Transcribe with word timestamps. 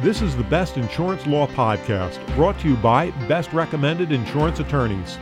This 0.00 0.22
is 0.22 0.36
the 0.36 0.42
Best 0.42 0.76
Insurance 0.76 1.24
Law 1.24 1.46
Podcast, 1.46 2.18
brought 2.34 2.58
to 2.58 2.68
you 2.68 2.74
by 2.74 3.12
Best 3.28 3.52
Recommended 3.52 4.10
Insurance 4.10 4.58
Attorneys. 4.58 5.18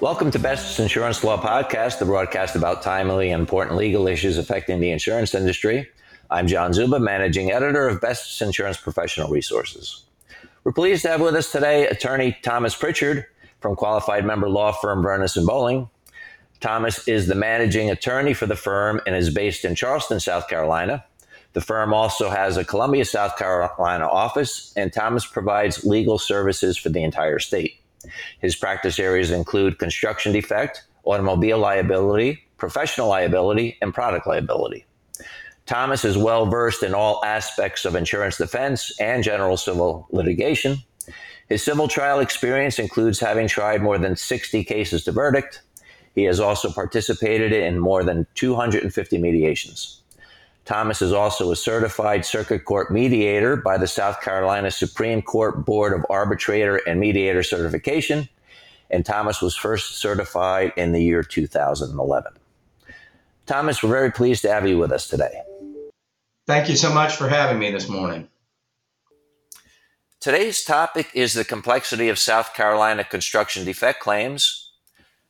Welcome 0.00 0.30
to 0.30 0.38
Best 0.38 0.80
Insurance 0.80 1.22
Law 1.22 1.36
Podcast, 1.36 1.98
the 1.98 2.06
broadcast 2.06 2.56
about 2.56 2.80
timely 2.80 3.30
and 3.30 3.40
important 3.40 3.76
legal 3.76 4.08
issues 4.08 4.38
affecting 4.38 4.80
the 4.80 4.90
insurance 4.90 5.34
industry. 5.34 5.86
I'm 6.30 6.46
John 6.46 6.72
Czuba, 6.72 6.98
managing 6.98 7.52
editor 7.52 7.86
of 7.86 8.00
Best 8.00 8.40
Insurance 8.40 8.78
Professional 8.78 9.28
Resources. 9.28 10.06
We're 10.64 10.72
pleased 10.72 11.02
to 11.02 11.10
have 11.10 11.20
with 11.20 11.34
us 11.34 11.52
today 11.52 11.86
attorney 11.88 12.38
Thomas 12.42 12.74
Pritchard 12.74 13.26
from 13.60 13.76
qualified 13.76 14.24
member 14.24 14.48
law 14.48 14.72
firm 14.72 15.04
Vernis 15.04 15.36
and 15.36 15.46
Bowling. 15.46 15.90
Thomas 16.62 17.08
is 17.08 17.26
the 17.26 17.34
managing 17.34 17.90
attorney 17.90 18.34
for 18.34 18.46
the 18.46 18.54
firm 18.54 19.00
and 19.04 19.16
is 19.16 19.30
based 19.30 19.64
in 19.64 19.74
Charleston, 19.74 20.20
South 20.20 20.46
Carolina. 20.46 21.04
The 21.54 21.60
firm 21.60 21.92
also 21.92 22.30
has 22.30 22.56
a 22.56 22.64
Columbia, 22.64 23.04
South 23.04 23.36
Carolina 23.36 24.06
office, 24.06 24.72
and 24.76 24.92
Thomas 24.92 25.26
provides 25.26 25.84
legal 25.84 26.18
services 26.18 26.78
for 26.78 26.88
the 26.88 27.02
entire 27.02 27.40
state. 27.40 27.80
His 28.38 28.54
practice 28.54 29.00
areas 29.00 29.32
include 29.32 29.80
construction 29.80 30.32
defect, 30.32 30.84
automobile 31.02 31.58
liability, 31.58 32.44
professional 32.58 33.08
liability, 33.08 33.76
and 33.82 33.92
product 33.92 34.28
liability. 34.28 34.86
Thomas 35.66 36.04
is 36.04 36.16
well 36.16 36.46
versed 36.46 36.84
in 36.84 36.94
all 36.94 37.24
aspects 37.24 37.84
of 37.84 37.96
insurance 37.96 38.38
defense 38.38 38.92
and 39.00 39.24
general 39.24 39.56
civil 39.56 40.06
litigation. 40.10 40.78
His 41.48 41.62
civil 41.62 41.88
trial 41.88 42.20
experience 42.20 42.78
includes 42.78 43.18
having 43.18 43.48
tried 43.48 43.82
more 43.82 43.98
than 43.98 44.14
60 44.14 44.62
cases 44.62 45.04
to 45.04 45.12
verdict, 45.12 45.60
he 46.14 46.24
has 46.24 46.40
also 46.40 46.70
participated 46.70 47.52
in 47.52 47.78
more 47.78 48.04
than 48.04 48.26
250 48.34 49.18
mediations. 49.18 50.02
Thomas 50.64 51.02
is 51.02 51.12
also 51.12 51.50
a 51.50 51.56
certified 51.56 52.24
circuit 52.24 52.64
court 52.64 52.92
mediator 52.92 53.56
by 53.56 53.78
the 53.78 53.86
South 53.86 54.20
Carolina 54.20 54.70
Supreme 54.70 55.20
Court 55.20 55.64
Board 55.64 55.92
of 55.92 56.06
Arbitrator 56.08 56.76
and 56.86 57.00
Mediator 57.00 57.42
Certification, 57.42 58.28
and 58.90 59.04
Thomas 59.04 59.42
was 59.42 59.56
first 59.56 59.98
certified 59.98 60.72
in 60.76 60.92
the 60.92 61.02
year 61.02 61.22
2011. 61.22 62.32
Thomas, 63.46 63.82
we're 63.82 63.90
very 63.90 64.12
pleased 64.12 64.42
to 64.42 64.52
have 64.52 64.68
you 64.68 64.78
with 64.78 64.92
us 64.92 65.08
today. 65.08 65.42
Thank 66.46 66.68
you 66.68 66.76
so 66.76 66.92
much 66.92 67.16
for 67.16 67.28
having 67.28 67.58
me 67.58 67.70
this 67.70 67.88
morning. 67.88 68.28
Today's 70.20 70.62
topic 70.62 71.08
is 71.14 71.34
the 71.34 71.44
complexity 71.44 72.08
of 72.08 72.18
South 72.18 72.54
Carolina 72.54 73.02
construction 73.02 73.64
defect 73.64 74.00
claims, 74.00 74.61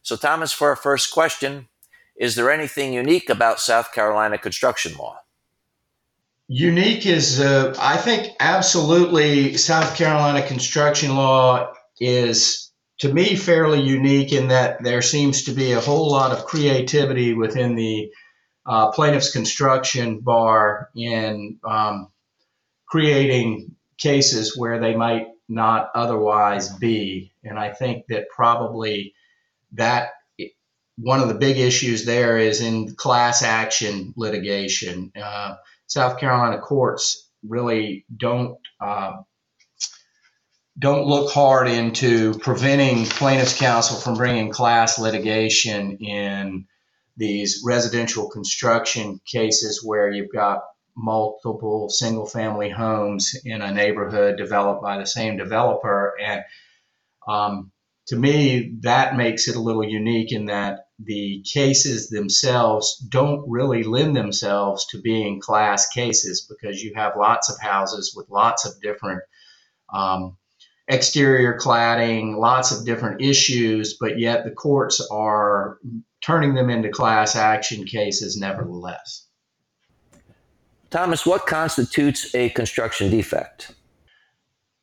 so, 0.03 0.17
Thomas, 0.17 0.53
for 0.53 0.69
our 0.69 0.77
first 0.77 1.13
question, 1.13 1.69
is 2.17 2.35
there 2.35 2.51
anything 2.51 2.93
unique 2.93 3.31
about 3.31 3.61
South 3.61 3.93
Carolina 3.93 4.37
construction 4.37 4.95
law? 4.99 5.19
Unique 6.49 7.07
is, 7.07 7.41
uh, 7.41 7.75
I 7.79 7.97
think, 7.97 8.33
absolutely 8.41 9.57
South 9.57 9.97
Carolina 9.97 10.47
construction 10.47 11.15
law 11.15 11.73
is, 12.01 12.73
to 12.99 13.13
me, 13.13 13.37
fairly 13.37 13.81
unique 13.81 14.33
in 14.33 14.49
that 14.49 14.83
there 14.83 15.03
seems 15.03 15.45
to 15.45 15.53
be 15.53 15.73
a 15.73 15.81
whole 15.81 16.11
lot 16.11 16.33
of 16.33 16.47
creativity 16.47 17.33
within 17.33 17.77
the 17.77 18.11
uh, 18.67 18.91
plaintiff's 18.91 19.33
construction 19.33 20.19
bar 20.19 20.91
in 20.97 21.59
um, 21.65 22.09
creating 22.87 23.75
cases 23.99 24.57
where 24.59 24.81
they 24.81 24.97
might 24.97 25.29
not 25.49 25.91
otherwise 25.95 26.69
be. 26.77 27.33
And 27.45 27.59
I 27.59 27.73
think 27.73 28.07
that 28.09 28.29
probably 28.35 29.15
that 29.73 30.11
one 30.99 31.21
of 31.21 31.29
the 31.29 31.35
big 31.35 31.59
issues 31.59 32.05
there 32.05 32.39
is 32.39 32.61
in 32.61 32.95
class 32.95 33.43
action 33.43 34.13
litigation. 34.17 35.11
Uh, 35.21 35.55
South 35.87 36.19
Carolina 36.19 36.59
courts 36.59 37.29
really 37.47 38.05
don't 38.15 38.59
uh, 38.81 39.13
don't 40.79 41.07
look 41.07 41.31
hard 41.33 41.69
into 41.69 42.39
preventing 42.39 43.05
plaintiffs' 43.05 43.59
counsel 43.59 43.99
from 43.99 44.15
bringing 44.15 44.51
class 44.51 44.99
litigation 44.99 45.99
in 45.99 46.67
these 47.17 47.63
residential 47.65 48.31
construction 48.31 49.21
cases 49.27 49.83
where 49.85 50.11
you've 50.11 50.33
got 50.33 50.63
multiple 50.97 51.89
single 51.89 52.27
family 52.27 52.71
homes 52.71 53.35
in 53.45 53.61
a 53.63 53.73
neighborhood 53.73 54.37
developed 54.37 54.83
by 54.83 54.99
the 54.99 55.07
same 55.07 55.37
developer 55.37 56.15
and 56.21 56.43
um, 57.27 57.72
to 58.13 58.19
me, 58.19 58.75
that 58.81 59.17
makes 59.17 59.49
it 59.49 59.57
a 59.57 59.61
little 59.61 59.83
unique 59.83 60.33
in 60.33 60.45
that 60.45 60.89
the 61.03 61.43
cases 61.51 62.11
themselves 62.11 62.99
don't 63.09 63.43
really 63.49 63.85
lend 63.85 64.15
themselves 64.15 64.87
to 64.89 65.01
being 65.01 65.41
class 65.41 65.89
cases 65.89 66.47
because 66.47 66.83
you 66.83 66.93
have 66.95 67.15
lots 67.19 67.49
of 67.49 67.59
houses 67.59 68.13
with 68.15 68.29
lots 68.29 68.67
of 68.67 68.79
different 68.83 69.23
um, 69.95 70.37
exterior 70.89 71.59
cladding, 71.59 72.37
lots 72.37 72.71
of 72.71 72.85
different 72.85 73.23
issues, 73.23 73.97
but 73.99 74.19
yet 74.19 74.45
the 74.45 74.51
courts 74.51 75.01
are 75.11 75.79
turning 76.21 76.55
them 76.55 76.69
into 76.69 76.91
class 76.91 77.35
action 77.35 77.87
cases 77.87 78.37
nevertheless. 78.37 79.27
Thomas, 80.91 81.25
what 81.25 81.47
constitutes 81.47 82.35
a 82.35 82.51
construction 82.51 83.11
defect? 83.11 83.75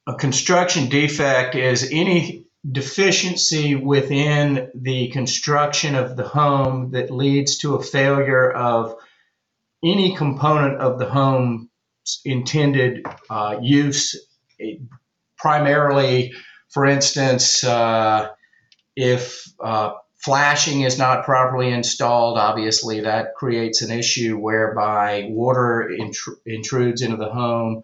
A 0.08 0.16
construction 0.16 0.90
defect 0.90 1.54
is 1.54 1.88
any 1.92 2.49
deficiency 2.70 3.76
within 3.76 4.70
the 4.76 5.08
construction 5.10 5.96
of 5.96 6.18
the 6.18 6.28
home 6.28 6.92
that 6.92 7.12
leads 7.12 7.58
to 7.60 7.76
a 7.76 7.84
failure 7.84 8.52
of 8.52 8.96
any 9.84 10.16
component 10.16 10.80
of 10.80 11.00
the 11.00 11.10
home's 11.10 11.68
intended 12.26 13.06
uh, 13.30 13.58
use. 13.62 14.28
Primarily, 15.38 16.34
for 16.70 16.86
instance, 16.86 17.64
uh, 17.64 18.30
if 18.96 19.48
uh, 19.64 19.92
flashing 20.18 20.82
is 20.82 21.00
not 21.00 21.24
properly 21.24 21.72
installed, 21.72 22.38
obviously 22.38 23.00
that 23.02 23.36
creates 23.36 23.82
an 23.82 23.98
issue 23.98 24.38
whereby 24.38 25.28
water 25.30 25.90
intr- 25.98 26.36
intrudes 26.46 27.02
into 27.02 27.16
the 27.16 27.30
home. 27.30 27.84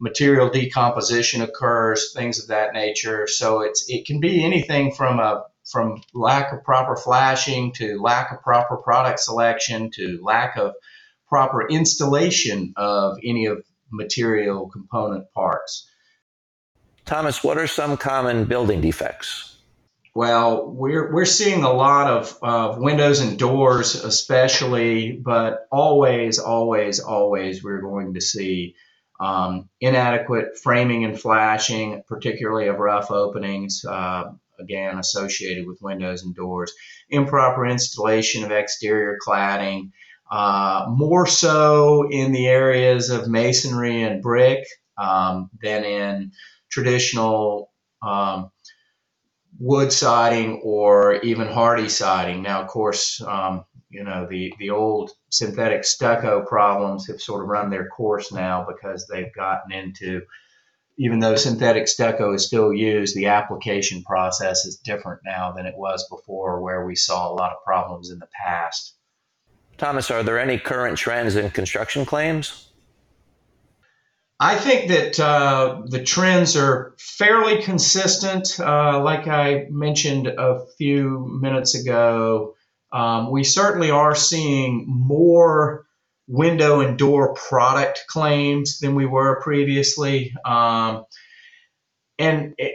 Material 0.00 0.48
decomposition 0.48 1.42
occurs, 1.42 2.12
things 2.14 2.42
of 2.42 2.48
that 2.48 2.72
nature. 2.72 3.26
So 3.26 3.60
it's 3.60 3.84
it 3.88 4.06
can 4.06 4.20
be 4.20 4.44
anything 4.44 4.92
from 4.92 5.20
a 5.20 5.44
from 5.70 6.02
lack 6.14 6.52
of 6.52 6.64
proper 6.64 6.96
flashing 6.96 7.72
to 7.74 8.00
lack 8.00 8.32
of 8.32 8.42
proper 8.42 8.76
product 8.78 9.20
selection 9.20 9.90
to 9.92 10.18
lack 10.22 10.56
of 10.56 10.72
proper 11.28 11.68
installation 11.68 12.72
of 12.76 13.18
any 13.24 13.46
of 13.46 13.62
material 13.90 14.68
component 14.68 15.30
parts. 15.32 15.88
Thomas, 17.04 17.42
what 17.42 17.58
are 17.58 17.66
some 17.66 17.96
common 17.96 18.44
building 18.44 18.80
defects? 18.80 19.56
Well, 20.14 20.66
we're, 20.66 21.12
we're 21.12 21.24
seeing 21.24 21.62
a 21.62 21.72
lot 21.72 22.10
of, 22.10 22.36
of 22.42 22.78
windows 22.78 23.20
and 23.20 23.38
doors, 23.38 23.94
especially, 23.94 25.12
but 25.12 25.68
always, 25.70 26.38
always, 26.38 26.98
always, 26.98 27.62
we're 27.62 27.80
going 27.80 28.14
to 28.14 28.20
see 28.20 28.74
um, 29.20 29.68
inadequate 29.80 30.58
framing 30.62 31.04
and 31.04 31.20
flashing, 31.20 32.02
particularly 32.08 32.68
of 32.68 32.78
rough 32.78 33.10
openings, 33.10 33.84
uh, 33.84 34.32
again 34.58 34.98
associated 34.98 35.66
with 35.66 35.82
windows 35.82 36.22
and 36.22 36.34
doors, 36.34 36.72
improper 37.10 37.66
installation 37.66 38.44
of 38.44 38.50
exterior 38.50 39.18
cladding, 39.26 39.90
uh, 40.30 40.86
more 40.88 41.26
so 41.26 42.08
in 42.10 42.32
the 42.32 42.48
areas 42.48 43.10
of 43.10 43.28
masonry 43.28 44.02
and 44.02 44.22
brick 44.22 44.64
um, 44.96 45.50
than 45.62 45.84
in 45.84 46.32
traditional 46.70 47.72
um, 48.02 48.50
wood 49.58 49.92
siding 49.92 50.60
or 50.64 51.16
even 51.16 51.48
Hardie 51.48 51.90
siding. 51.90 52.42
Now, 52.42 52.62
of 52.62 52.68
course, 52.68 53.20
um, 53.20 53.64
you 53.90 54.04
know 54.04 54.26
the 54.30 54.54
the 54.58 54.70
old 54.70 55.10
synthetic 55.30 55.84
stucco 55.84 56.44
problems 56.44 57.06
have 57.06 57.20
sort 57.20 57.42
of 57.42 57.48
run 57.48 57.70
their 57.70 57.88
course 57.88 58.32
now 58.32 58.66
because 58.68 59.06
they've 59.06 59.32
gotten 59.34 59.72
into 59.72 60.22
even 61.00 61.18
though 61.18 61.34
synthetic 61.34 61.88
stucco 61.88 62.34
is 62.34 62.46
still 62.46 62.74
used, 62.74 63.16
the 63.16 63.24
application 63.24 64.02
process 64.02 64.66
is 64.66 64.76
different 64.76 65.22
now 65.24 65.50
than 65.50 65.64
it 65.64 65.74
was 65.74 66.06
before, 66.10 66.60
where 66.60 66.84
we 66.84 66.94
saw 66.94 67.26
a 67.26 67.32
lot 67.32 67.52
of 67.52 67.64
problems 67.64 68.10
in 68.10 68.18
the 68.18 68.28
past. 68.44 68.96
Thomas, 69.78 70.10
are 70.10 70.22
there 70.22 70.38
any 70.38 70.58
current 70.58 70.98
trends 70.98 71.36
in 71.36 71.50
construction 71.52 72.04
claims? 72.04 72.68
I 74.38 74.56
think 74.56 74.88
that 74.88 75.18
uh, 75.18 75.80
the 75.86 76.04
trends 76.04 76.54
are 76.54 76.94
fairly 76.98 77.62
consistent. 77.62 78.60
Uh, 78.60 79.02
like 79.02 79.26
I 79.26 79.68
mentioned 79.70 80.26
a 80.26 80.66
few 80.76 81.26
minutes 81.40 81.74
ago, 81.74 82.56
um, 82.92 83.30
we 83.30 83.44
certainly 83.44 83.90
are 83.90 84.14
seeing 84.14 84.84
more 84.88 85.86
window 86.26 86.80
and 86.80 86.96
door 86.96 87.34
product 87.34 88.04
claims 88.08 88.78
than 88.78 88.94
we 88.94 89.06
were 89.06 89.40
previously. 89.42 90.32
Um, 90.44 91.04
and 92.18 92.54
it, 92.58 92.74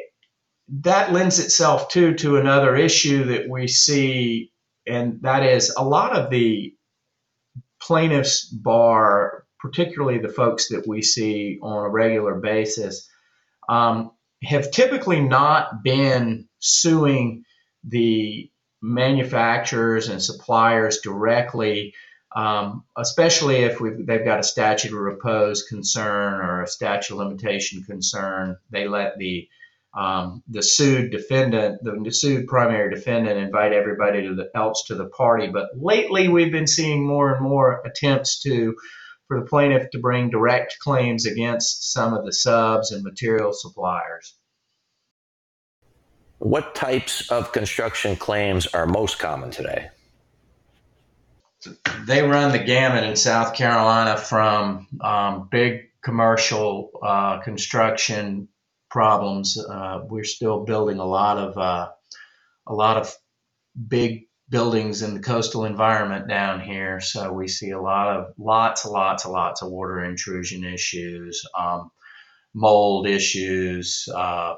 that 0.81 1.13
lends 1.13 1.39
itself 1.39 1.89
too 1.89 2.15
to 2.15 2.37
another 2.37 2.75
issue 2.75 3.25
that 3.25 3.49
we 3.49 3.67
see, 3.67 4.51
and 4.87 5.21
that 5.21 5.43
is 5.43 5.73
a 5.77 5.83
lot 5.83 6.15
of 6.15 6.29
the 6.29 6.73
plaintiffs 7.81 8.45
bar, 8.45 9.45
particularly 9.59 10.17
the 10.17 10.29
folks 10.29 10.69
that 10.69 10.87
we 10.87 11.01
see 11.01 11.59
on 11.61 11.85
a 11.85 11.89
regular 11.89 12.35
basis, 12.35 13.07
um, 13.69 14.11
have 14.43 14.71
typically 14.71 15.21
not 15.21 15.83
been 15.83 16.47
suing 16.59 17.43
the 17.83 18.49
manufacturers 18.85 20.09
and 20.09 20.21
suppliers 20.21 20.99
directly, 21.01 21.95
um, 22.35 22.83
especially 22.95 23.63
if 23.63 23.79
they've 23.79 24.23
got 24.23 24.39
a 24.39 24.43
statute 24.43 24.93
of 24.93 24.99
repose 24.99 25.63
concern 25.63 26.35
or 26.35 26.61
a 26.61 26.67
statute 26.67 27.13
of 27.13 27.19
limitation 27.19 27.83
concern. 27.83 28.57
They 28.69 28.87
let 28.87 29.17
the 29.17 29.47
um, 29.97 30.43
the 30.49 30.61
sued 30.61 31.11
defendant, 31.11 31.81
the 31.81 32.11
sued 32.11 32.47
primary 32.47 32.93
defendant, 32.93 33.39
invite 33.39 33.71
everybody 33.71 34.23
to 34.23 34.35
the, 34.35 34.49
else 34.53 34.83
to 34.87 34.95
the 34.95 35.07
party. 35.07 35.47
But 35.47 35.69
lately, 35.73 36.27
we've 36.27 36.51
been 36.51 36.67
seeing 36.67 37.07
more 37.07 37.33
and 37.33 37.41
more 37.41 37.81
attempts 37.85 38.41
to 38.41 38.75
for 39.27 39.39
the 39.39 39.45
plaintiff 39.47 39.89
to 39.91 39.99
bring 39.99 40.29
direct 40.29 40.77
claims 40.79 41.25
against 41.25 41.93
some 41.93 42.13
of 42.13 42.25
the 42.25 42.33
subs 42.33 42.91
and 42.91 43.03
material 43.03 43.53
suppliers. 43.53 44.35
What 46.45 46.75
types 46.75 47.31
of 47.31 47.51
construction 47.53 48.15
claims 48.15 48.67
are 48.67 48.85
most 48.85 49.17
common 49.17 49.49
today? 49.49 49.89
They 52.05 52.21
run 52.21 52.51
the 52.51 52.59
gamut 52.59 53.03
in 53.03 53.15
South 53.15 53.55
Carolina 53.55 54.15
from 54.15 54.87
um, 55.01 55.47
big 55.49 55.89
commercial 56.03 56.91
uh, 57.01 57.39
construction 57.39 58.47
problems. 58.91 59.57
Uh, 59.57 60.01
we're 60.07 60.23
still 60.23 60.65
building 60.65 60.99
a 60.99 61.03
lot 61.03 61.39
of 61.39 61.57
uh, 61.57 61.89
a 62.67 62.73
lot 62.75 62.97
of 62.97 63.11
big 63.87 64.27
buildings 64.47 65.01
in 65.01 65.15
the 65.15 65.21
coastal 65.21 65.65
environment 65.65 66.27
down 66.27 66.61
here, 66.61 67.01
so 67.01 67.33
we 67.33 67.47
see 67.47 67.71
a 67.71 67.81
lot 67.81 68.17
of 68.17 68.33
lots 68.37 68.85
lots 68.85 69.25
lots 69.25 69.63
of 69.63 69.71
water 69.71 70.03
intrusion 70.03 70.63
issues, 70.63 71.43
um, 71.57 71.89
mold 72.53 73.07
issues, 73.07 74.07
uh, 74.15 74.53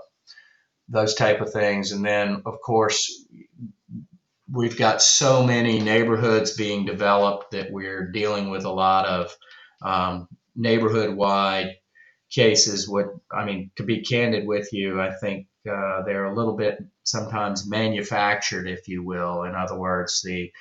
those 0.89 1.15
type 1.15 1.41
of 1.41 1.51
things. 1.51 1.91
And 1.91 2.05
then, 2.05 2.41
of 2.45 2.61
course, 2.61 3.25
we've 4.51 4.77
got 4.77 5.01
so 5.01 5.43
many 5.43 5.79
neighborhoods 5.79 6.55
being 6.55 6.85
developed 6.85 7.51
that 7.51 7.71
we're 7.71 8.11
dealing 8.11 8.49
with 8.49 8.65
a 8.65 8.71
lot 8.71 9.05
of 9.05 9.35
um, 9.81 10.27
neighborhood 10.55 11.15
wide 11.15 11.75
cases. 12.31 12.87
What 12.87 13.07
I 13.31 13.45
mean, 13.45 13.71
to 13.75 13.83
be 13.83 14.01
candid 14.01 14.47
with 14.47 14.71
you, 14.71 15.01
I 15.01 15.11
think 15.13 15.47
uh, 15.69 16.03
they're 16.03 16.25
a 16.25 16.35
little 16.35 16.55
bit 16.55 16.77
sometimes 17.03 17.69
manufactured, 17.69 18.67
if 18.67 18.87
you 18.87 19.03
will. 19.03 19.43
In 19.43 19.55
other 19.55 19.77
words, 19.77 20.21
the 20.23 20.51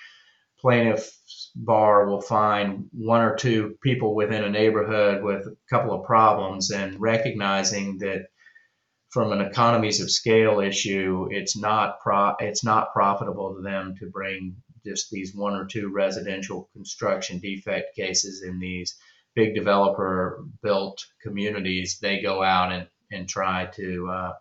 plaintiff 0.61 1.11
bar 1.55 2.07
will 2.07 2.21
find 2.21 2.89
one 2.93 3.21
or 3.21 3.37
two 3.37 3.77
people 3.83 4.15
within 4.15 4.45
a 4.45 4.51
neighborhood 4.51 5.23
with 5.23 5.47
a 5.47 5.57
couple 5.71 5.93
of 5.93 6.05
problems 6.05 6.71
and 6.71 7.01
recognizing 7.01 7.99
that 7.99 8.27
from 9.11 9.33
an 9.33 9.41
economies 9.41 10.01
of 10.01 10.11
scale 10.11 10.61
issue, 10.61 11.29
it's 11.31 11.57
not 11.57 12.01
pro- 12.01 12.37
it's 12.41 12.65
not 12.65 12.93
profitable 12.93 13.55
to 13.55 13.63
them 13.63 13.95
to 14.01 14.11
bring 14.11 14.57
just 14.85 15.11
these 15.11 15.35
one 15.35 15.55
or 15.55 15.67
two 15.67 15.91
residential 15.93 16.69
construction 16.73 17.39
defect 17.39 17.97
cases 17.97 18.43
in 18.43 18.59
these 18.59 18.97
big 19.35 19.55
developer 19.55 20.45
built 20.63 21.05
communities. 21.23 21.99
They 22.01 22.21
go 22.21 22.43
out 22.43 22.73
and, 22.73 22.89
and 23.11 23.29
try 23.29 23.67
to 23.75 24.09
uh, 24.09 24.33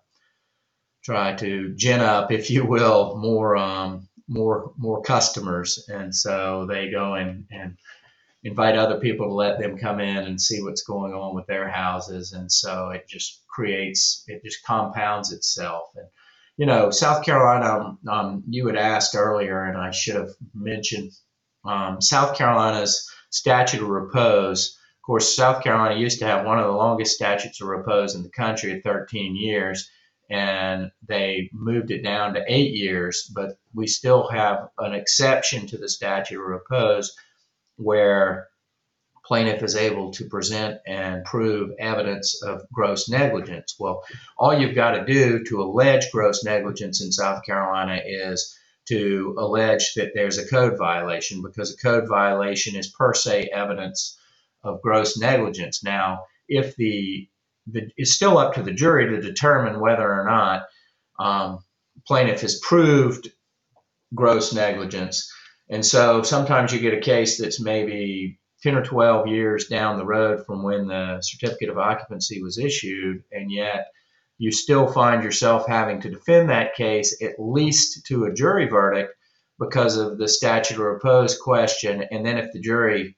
try 1.03 1.35
to 1.35 1.73
gin 1.75 2.01
up, 2.01 2.31
if 2.31 2.50
you 2.50 2.65
will, 2.65 3.17
more 3.17 3.56
um, 3.56 4.07
more 4.27 4.71
more 4.77 5.01
customers, 5.03 5.85
and 5.88 6.13
so 6.15 6.65
they 6.67 6.89
go 6.89 7.13
and 7.13 7.45
and 7.51 7.77
invite 8.45 8.77
other 8.77 9.00
people 9.00 9.25
to 9.25 9.33
let 9.33 9.59
them 9.59 9.77
come 9.77 10.00
in 10.00 10.18
and 10.18 10.39
see 10.39 10.62
what's 10.62 10.83
going 10.83 11.13
on 11.13 11.33
with 11.33 11.47
their 11.47 11.68
houses. 11.68 12.31
And 12.33 12.50
so 12.50 12.89
it 12.89 13.07
just 13.09 13.42
creates 13.47 14.24
it 14.27 14.44
just 14.44 14.63
compounds 14.63 15.33
itself. 15.33 15.89
And 15.95 16.07
you 16.57 16.65
know 16.65 16.89
south 16.89 17.25
carolina 17.25 17.97
um, 18.09 18.44
you 18.47 18.65
had 18.68 18.77
asked 18.77 19.13
earlier 19.13 19.65
and 19.65 19.77
i 19.77 19.92
should 19.92 20.15
have 20.15 20.30
mentioned 20.53 21.12
um, 21.65 22.01
south 22.01 22.38
carolina's 22.38 23.09
statute 23.30 23.81
of 23.81 23.89
repose. 23.89 24.77
Of 25.00 25.06
course 25.06 25.36
south 25.36 25.63
carolina 25.63 26.00
used 26.00 26.19
to 26.19 26.25
have 26.25 26.45
one 26.45 26.59
of 26.59 26.65
the 26.65 26.71
longest 26.71 27.15
statutes 27.15 27.59
of 27.59 27.68
repose 27.68 28.15
in 28.15 28.24
the 28.24 28.30
country 28.30 28.71
at 28.71 28.83
13 28.83 29.36
years 29.36 29.89
and 30.30 30.91
they 31.07 31.50
moved 31.53 31.91
it 31.91 32.03
down 32.03 32.33
to 32.33 32.44
eight 32.48 32.74
years. 32.74 33.30
But 33.33 33.59
we 33.75 33.86
still 33.86 34.27
have 34.30 34.69
an 34.80 34.94
exception 34.94 35.68
to 35.68 35.77
the 35.77 35.89
statute 35.89 36.41
of 36.41 36.48
repose 36.48 37.15
where 37.77 38.48
plaintiff 39.25 39.63
is 39.63 39.75
able 39.75 40.12
to 40.12 40.25
present 40.25 40.80
and 40.86 41.25
prove 41.25 41.72
evidence 41.80 42.42
of 42.44 42.62
gross 42.72 43.10
negligence. 43.10 43.75
Well, 43.80 44.04
all 44.38 44.57
you've 44.57 44.75
got 44.75 44.92
to 44.92 45.06
do 45.06 45.44
to 45.45 45.62
allege 45.62 46.12
gross 46.12 46.44
negligence 46.44 47.04
in 47.04 47.12
South 47.12 47.44
Carolina 47.44 48.01
is 48.06 48.56
to 48.88 49.36
allege 49.39 49.95
that 49.95 50.12
there's 50.13 50.38
a 50.38 50.48
code 50.48 50.77
violation 50.77 51.42
because 51.42 51.74
a 51.74 51.77
code 51.77 52.07
violation 52.07 52.75
is 52.75 52.88
per 52.88 53.13
se 53.13 53.50
evidence 53.51 54.18
of 54.63 54.81
gross 54.81 55.18
negligence. 55.18 55.83
Now, 55.83 56.25
if 56.48 56.75
the, 56.75 57.27
the 57.66 57.89
it's 57.98 58.13
still 58.13 58.38
up 58.38 58.54
to 58.56 58.62
the 58.62 58.74
jury 58.74 59.10
to 59.10 59.22
determine 59.22 59.80
whether 59.80 60.07
or 60.07 60.25
not 60.25 60.68
um, 61.18 61.63
plaintiff 62.06 62.42
has 62.42 62.60
proved 62.60 63.31
gross 64.13 64.54
negligence. 64.54 65.31
And 65.69 65.85
so 65.85 66.21
sometimes 66.21 66.71
you 66.71 66.79
get 66.79 66.94
a 66.94 67.01
case 67.01 67.39
that's 67.39 67.62
maybe 67.62 68.39
10 68.63 68.75
or 68.75 68.83
12 68.83 69.27
years 69.27 69.67
down 69.67 69.97
the 69.97 70.06
road 70.06 70.45
from 70.45 70.63
when 70.63 70.88
the 70.88 71.19
certificate 71.21 71.69
of 71.69 71.77
occupancy 71.77 72.41
was 72.41 72.57
issued, 72.57 73.23
and 73.31 73.51
yet 73.51 73.88
you 74.38 74.51
still 74.51 74.88
find 74.88 75.23
yourself 75.23 75.67
having 75.67 76.01
to 76.01 76.09
defend 76.09 76.50
that 76.50 76.75
case 76.75 77.21
at 77.21 77.39
least 77.39 78.06
to 78.07 78.25
a 78.25 78.33
jury 78.33 78.67
verdict 78.67 79.13
because 79.59 79.97
of 79.97 80.17
the 80.17 80.27
statute 80.27 80.75
of 80.75 80.81
repose 80.81 81.38
question. 81.39 82.03
And 82.12 82.25
then 82.25 82.38
if 82.38 82.51
the 82.51 82.59
jury 82.59 83.15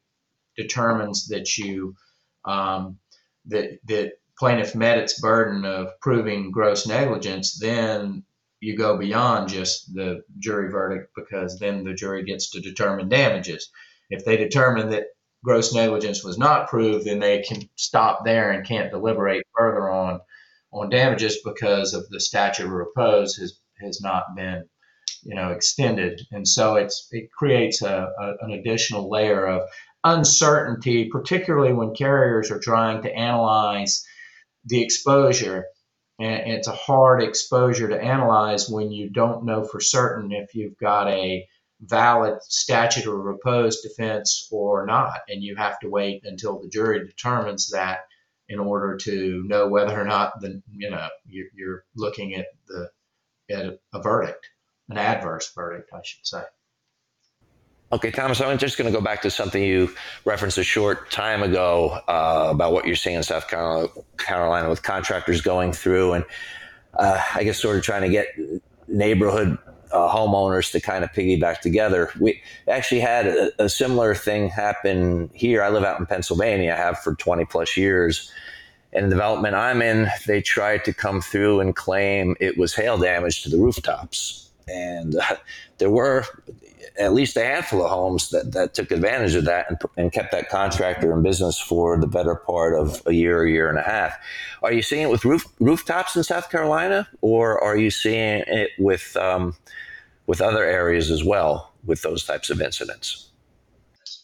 determines 0.55 1.27
that 1.27 1.57
you 1.57 1.95
um, 2.45 2.99
that 3.45 3.79
that 3.85 4.13
plaintiff 4.37 4.75
met 4.75 4.99
its 4.99 5.19
burden 5.19 5.65
of 5.65 5.89
proving 6.01 6.51
gross 6.51 6.85
negligence, 6.85 7.57
then 7.59 8.23
you 8.59 8.75
go 8.75 8.97
beyond 8.97 9.49
just 9.49 9.93
the 9.93 10.23
jury 10.39 10.71
verdict 10.71 11.11
because 11.15 11.59
then 11.59 11.83
the 11.83 11.93
jury 11.93 12.23
gets 12.23 12.51
to 12.51 12.59
determine 12.59 13.09
damages. 13.09 13.69
If 14.09 14.25
they 14.25 14.37
determine 14.37 14.89
that 14.89 15.07
gross 15.43 15.73
negligence 15.73 16.23
was 16.23 16.37
not 16.37 16.67
proved, 16.67 17.05
then 17.05 17.19
they 17.19 17.41
can 17.41 17.69
stop 17.75 18.25
there 18.25 18.51
and 18.51 18.65
can't 18.65 18.91
deliberate 18.91 19.45
further 19.57 19.89
on 19.89 20.19
on 20.73 20.89
damages 20.89 21.39
because 21.45 21.93
of 21.93 22.07
the 22.09 22.19
statute 22.19 22.65
of 22.65 22.71
repose 22.71 23.35
has 23.35 23.59
has 23.81 24.01
not 24.01 24.35
been 24.35 24.67
you 25.23 25.35
know 25.35 25.51
extended, 25.51 26.21
and 26.31 26.47
so 26.47 26.75
it's 26.75 27.07
it 27.11 27.31
creates 27.31 27.81
a, 27.81 28.09
a 28.19 28.33
an 28.41 28.51
additional 28.51 29.09
layer 29.09 29.45
of 29.45 29.69
uncertainty, 30.03 31.09
particularly 31.09 31.73
when 31.73 31.93
carriers 31.93 32.51
are 32.51 32.59
trying 32.59 33.01
to 33.03 33.13
analyze 33.13 34.05
the 34.65 34.81
exposure 34.81 35.65
and 36.19 36.51
it's 36.51 36.67
a 36.67 36.71
hard 36.71 37.21
exposure 37.21 37.87
to 37.87 38.01
analyze 38.01 38.69
when 38.69 38.91
you 38.91 39.09
don't 39.09 39.45
know 39.45 39.63
for 39.63 39.79
certain 39.79 40.31
if 40.31 40.55
you've 40.55 40.77
got 40.77 41.07
a 41.09 41.47
valid 41.81 42.41
statute 42.41 43.07
of 43.07 43.19
repose 43.19 43.81
defense 43.81 44.47
or 44.51 44.85
not. 44.85 45.21
And 45.29 45.43
you 45.43 45.55
have 45.55 45.79
to 45.79 45.89
wait 45.89 46.23
until 46.25 46.59
the 46.59 46.69
jury 46.69 47.05
determines 47.05 47.69
that 47.69 47.99
in 48.49 48.59
order 48.59 48.97
to 48.97 49.43
know 49.45 49.67
whether 49.67 49.99
or 49.99 50.05
not 50.05 50.39
the 50.41 50.61
you 50.71 50.89
know 50.89 51.07
you're 51.27 51.83
looking 51.95 52.33
at 52.35 52.47
the 52.67 52.89
at 53.49 53.79
a 53.93 54.01
verdict, 54.01 54.49
an 54.89 54.97
adverse 54.97 55.51
verdict, 55.53 55.91
I 55.93 56.01
should 56.03 56.25
say. 56.25 56.43
Okay, 57.89 58.11
Thomas, 58.11 58.41
I'm 58.41 58.57
just 58.57 58.77
going 58.77 58.91
to 58.91 58.97
go 58.97 59.01
back 59.01 59.21
to 59.21 59.29
something 59.29 59.63
you 59.63 59.89
referenced 60.25 60.57
a 60.57 60.63
short 60.63 61.09
time 61.09 61.41
ago 61.41 62.01
uh, 62.09 62.49
about 62.51 62.73
what 62.73 62.85
you're 62.85 62.97
seeing 62.97 63.15
in 63.15 63.23
South 63.23 63.47
Carolina 63.47 64.69
with 64.69 64.83
contractors 64.83 65.39
going 65.39 65.71
through 65.71 66.11
and 66.11 66.25
uh, 66.95 67.23
I 67.33 67.45
guess 67.45 67.61
sort 67.61 67.77
of 67.77 67.83
trying 67.83 68.01
to 68.01 68.09
get 68.09 68.27
neighborhood 68.89 69.57
uh, 69.93 70.13
homeowners 70.13 70.69
to 70.73 70.81
kind 70.81 71.05
of 71.05 71.13
piggyback 71.13 71.61
together. 71.61 72.09
We 72.19 72.41
actually 72.67 72.99
had 72.99 73.25
a, 73.25 73.63
a, 73.63 73.69
similar 73.69 74.13
thing 74.13 74.49
happen 74.49 75.29
here. 75.33 75.63
I 75.63 75.69
live 75.69 75.85
out 75.85 75.97
in 75.97 76.05
Pennsylvania, 76.05 76.73
I 76.73 76.75
have 76.75 76.99
for 76.99 77.15
20 77.15 77.45
plus 77.45 77.77
years. 77.77 78.29
And 78.91 79.05
the 79.05 79.09
development 79.11 79.55
I'm 79.55 79.81
in, 79.81 80.09
they 80.25 80.41
tried 80.41 80.83
to 80.85 80.93
come 80.93 81.21
through 81.21 81.61
and 81.61 81.73
claim 81.73 82.35
it 82.41 82.57
was 82.57 82.75
hail 82.75 82.97
damage 82.97 83.43
to 83.43 83.49
the 83.49 83.57
rooftops. 83.57 84.51
And 84.67 85.15
uh, 85.15 85.37
there 85.77 85.89
were 85.89 86.25
at 86.97 87.13
least 87.13 87.37
a 87.37 87.43
handful 87.43 87.83
of 87.83 87.89
homes 87.89 88.29
that, 88.29 88.51
that 88.53 88.73
took 88.73 88.91
advantage 88.91 89.35
of 89.35 89.45
that 89.45 89.69
and, 89.69 89.79
and 89.97 90.11
kept 90.11 90.31
that 90.31 90.49
contractor 90.49 91.13
in 91.13 91.21
business 91.21 91.59
for 91.59 91.97
the 91.97 92.07
better 92.07 92.35
part 92.35 92.79
of 92.79 93.01
a 93.05 93.13
year, 93.13 93.43
a 93.43 93.49
year 93.49 93.69
and 93.69 93.77
a 93.77 93.83
half. 93.83 94.17
Are 94.63 94.73
you 94.73 94.81
seeing 94.81 95.03
it 95.03 95.09
with 95.09 95.25
roof, 95.25 95.45
rooftops 95.59 96.15
in 96.15 96.23
South 96.23 96.49
Carolina, 96.49 97.07
or 97.21 97.61
are 97.63 97.77
you 97.77 97.91
seeing 97.91 98.43
it 98.47 98.71
with 98.77 99.15
um, 99.17 99.55
with 100.25 100.41
other 100.41 100.63
areas 100.63 101.09
as 101.09 101.23
well 101.23 101.73
with 101.85 102.01
those 102.01 102.23
types 102.25 102.49
of 102.49 102.61
incidents? 102.61 103.29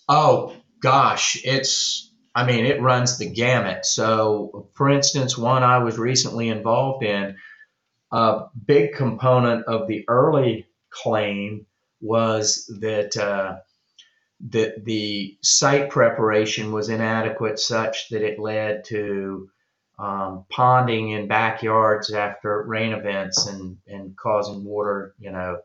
Oh, 0.10 0.56
gosh, 0.82 1.40
it's 1.46 2.12
I 2.36 2.46
mean, 2.46 2.66
it 2.66 2.82
runs 2.82 3.18
the 3.18 3.30
gamut. 3.30 3.86
So, 3.86 4.68
for 4.74 4.90
instance, 4.90 5.38
one 5.38 5.64
I 5.64 5.78
was 5.78 5.98
recently 5.98 6.50
involved 6.50 7.04
in, 7.04 7.36
a 8.12 8.46
big 8.66 8.94
component 8.94 9.66
of 9.66 9.88
the 9.88 10.04
early 10.08 10.68
claim 10.90 11.66
was 12.04 12.70
that 12.82 13.18
uh, 13.18 13.58
that 14.50 14.84
the 14.84 15.38
site 15.42 15.90
preparation 15.90 16.72
was 16.72 16.90
inadequate, 16.90 17.60
such 17.60 18.10
that 18.10 18.22
it 18.22 18.40
led 18.40 18.84
to 18.86 19.50
um, 19.98 20.46
ponding 20.52 21.18
in 21.18 21.28
backyards 21.28 22.12
after 22.12 22.64
rain 22.64 22.92
events 22.94 23.48
and 23.48 23.78
and 23.88 24.16
causing 24.18 24.66
water, 24.66 25.16
you 25.18 25.32
know, 25.32 25.60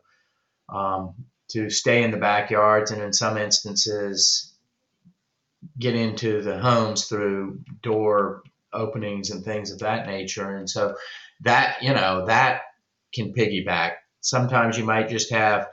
um, 0.69 1.13
to 1.49 1.69
stay 1.69 2.03
in 2.03 2.11
the 2.11 2.17
backyards, 2.17 2.91
and 2.91 3.01
in 3.01 3.13
some 3.13 3.37
instances 3.37 4.53
get 5.77 5.93
into 5.95 6.41
the 6.41 6.57
homes 6.57 7.05
through 7.05 7.59
door 7.81 8.43
openings 8.71 9.29
and 9.29 9.43
things 9.43 9.71
of 9.71 9.79
that 9.79 10.07
nature. 10.07 10.55
And 10.55 10.69
so 10.69 10.95
that, 11.41 11.81
you 11.81 11.93
know, 11.93 12.25
that 12.27 12.61
can 13.13 13.33
piggyback. 13.33 13.93
Sometimes 14.21 14.77
you 14.77 14.85
might 14.85 15.09
just 15.09 15.31
have 15.31 15.67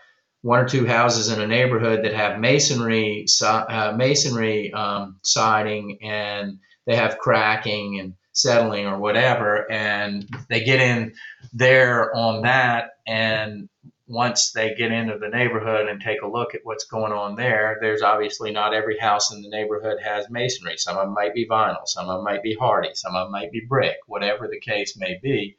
one 0.46 0.60
or 0.60 0.68
two 0.68 0.86
houses 0.86 1.28
in 1.28 1.40
a 1.40 1.46
neighborhood 1.46 2.04
that 2.04 2.14
have 2.14 2.38
masonry 2.38 3.26
uh, 3.42 3.92
masonry 3.96 4.72
um, 4.72 5.18
siding 5.24 5.98
and 6.02 6.58
they 6.86 6.94
have 6.94 7.18
cracking 7.18 7.98
and 7.98 8.14
settling 8.30 8.86
or 8.86 8.96
whatever 8.96 9.68
and 9.72 10.28
they 10.48 10.62
get 10.62 10.80
in 10.80 11.12
there 11.52 12.14
on 12.14 12.42
that 12.42 12.90
and 13.08 13.68
once 14.06 14.52
they 14.52 14.72
get 14.76 14.92
into 14.92 15.18
the 15.18 15.28
neighborhood 15.28 15.88
and 15.88 16.00
take 16.00 16.22
a 16.22 16.28
look 16.28 16.54
at 16.54 16.60
what's 16.62 16.84
going 16.84 17.12
on 17.12 17.34
there, 17.34 17.76
there's 17.80 18.02
obviously 18.02 18.52
not 18.52 18.72
every 18.72 18.96
house 18.96 19.32
in 19.32 19.42
the 19.42 19.48
neighborhood 19.48 19.96
has 20.00 20.30
masonry. 20.30 20.76
Some 20.76 20.96
of 20.96 21.06
them 21.06 21.14
might 21.14 21.34
be 21.34 21.48
vinyl, 21.48 21.86
some 21.86 22.08
of 22.08 22.18
them 22.18 22.24
might 22.24 22.44
be 22.44 22.54
Hardie 22.54 22.94
some 22.94 23.16
of 23.16 23.24
them 23.24 23.32
might 23.32 23.50
be 23.50 23.66
brick, 23.68 23.96
whatever 24.06 24.46
the 24.46 24.60
case 24.60 24.96
may 24.96 25.18
be. 25.20 25.56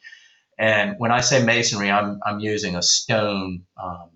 And 0.58 0.96
when 0.98 1.12
I 1.12 1.20
say 1.20 1.44
masonry, 1.44 1.92
I'm, 1.92 2.22
I'm 2.26 2.40
using 2.40 2.78
a 2.78 2.82
stone 2.82 3.64
um, 3.84 4.12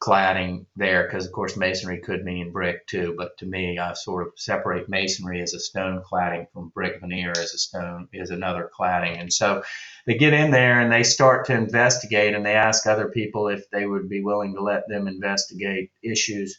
cladding 0.00 0.66
there 0.76 1.04
because, 1.04 1.26
of 1.26 1.32
course, 1.32 1.56
masonry 1.56 1.98
could 1.98 2.24
mean 2.24 2.52
brick 2.52 2.86
too. 2.86 3.14
But 3.16 3.36
to 3.38 3.46
me, 3.46 3.78
I 3.78 3.94
sort 3.94 4.26
of 4.26 4.34
separate 4.36 4.88
masonry 4.88 5.40
as 5.40 5.54
a 5.54 5.60
stone 5.60 6.02
cladding 6.02 6.50
from 6.52 6.68
brick 6.68 7.00
veneer 7.00 7.30
as 7.30 7.54
a 7.54 7.58
stone 7.58 8.08
is 8.12 8.30
another 8.30 8.70
cladding. 8.78 9.18
And 9.18 9.32
so 9.32 9.62
they 10.06 10.18
get 10.18 10.34
in 10.34 10.50
there 10.50 10.80
and 10.80 10.92
they 10.92 11.02
start 11.02 11.46
to 11.46 11.54
investigate 11.54 12.34
and 12.34 12.44
they 12.44 12.54
ask 12.54 12.86
other 12.86 13.08
people 13.08 13.48
if 13.48 13.68
they 13.70 13.86
would 13.86 14.08
be 14.08 14.22
willing 14.22 14.54
to 14.54 14.62
let 14.62 14.88
them 14.88 15.08
investigate 15.08 15.90
issues 16.02 16.58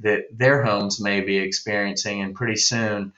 that 0.00 0.24
their 0.30 0.62
homes 0.62 1.00
may 1.00 1.22
be 1.22 1.38
experiencing. 1.38 2.20
And 2.20 2.34
pretty 2.34 2.56
soon, 2.56 3.12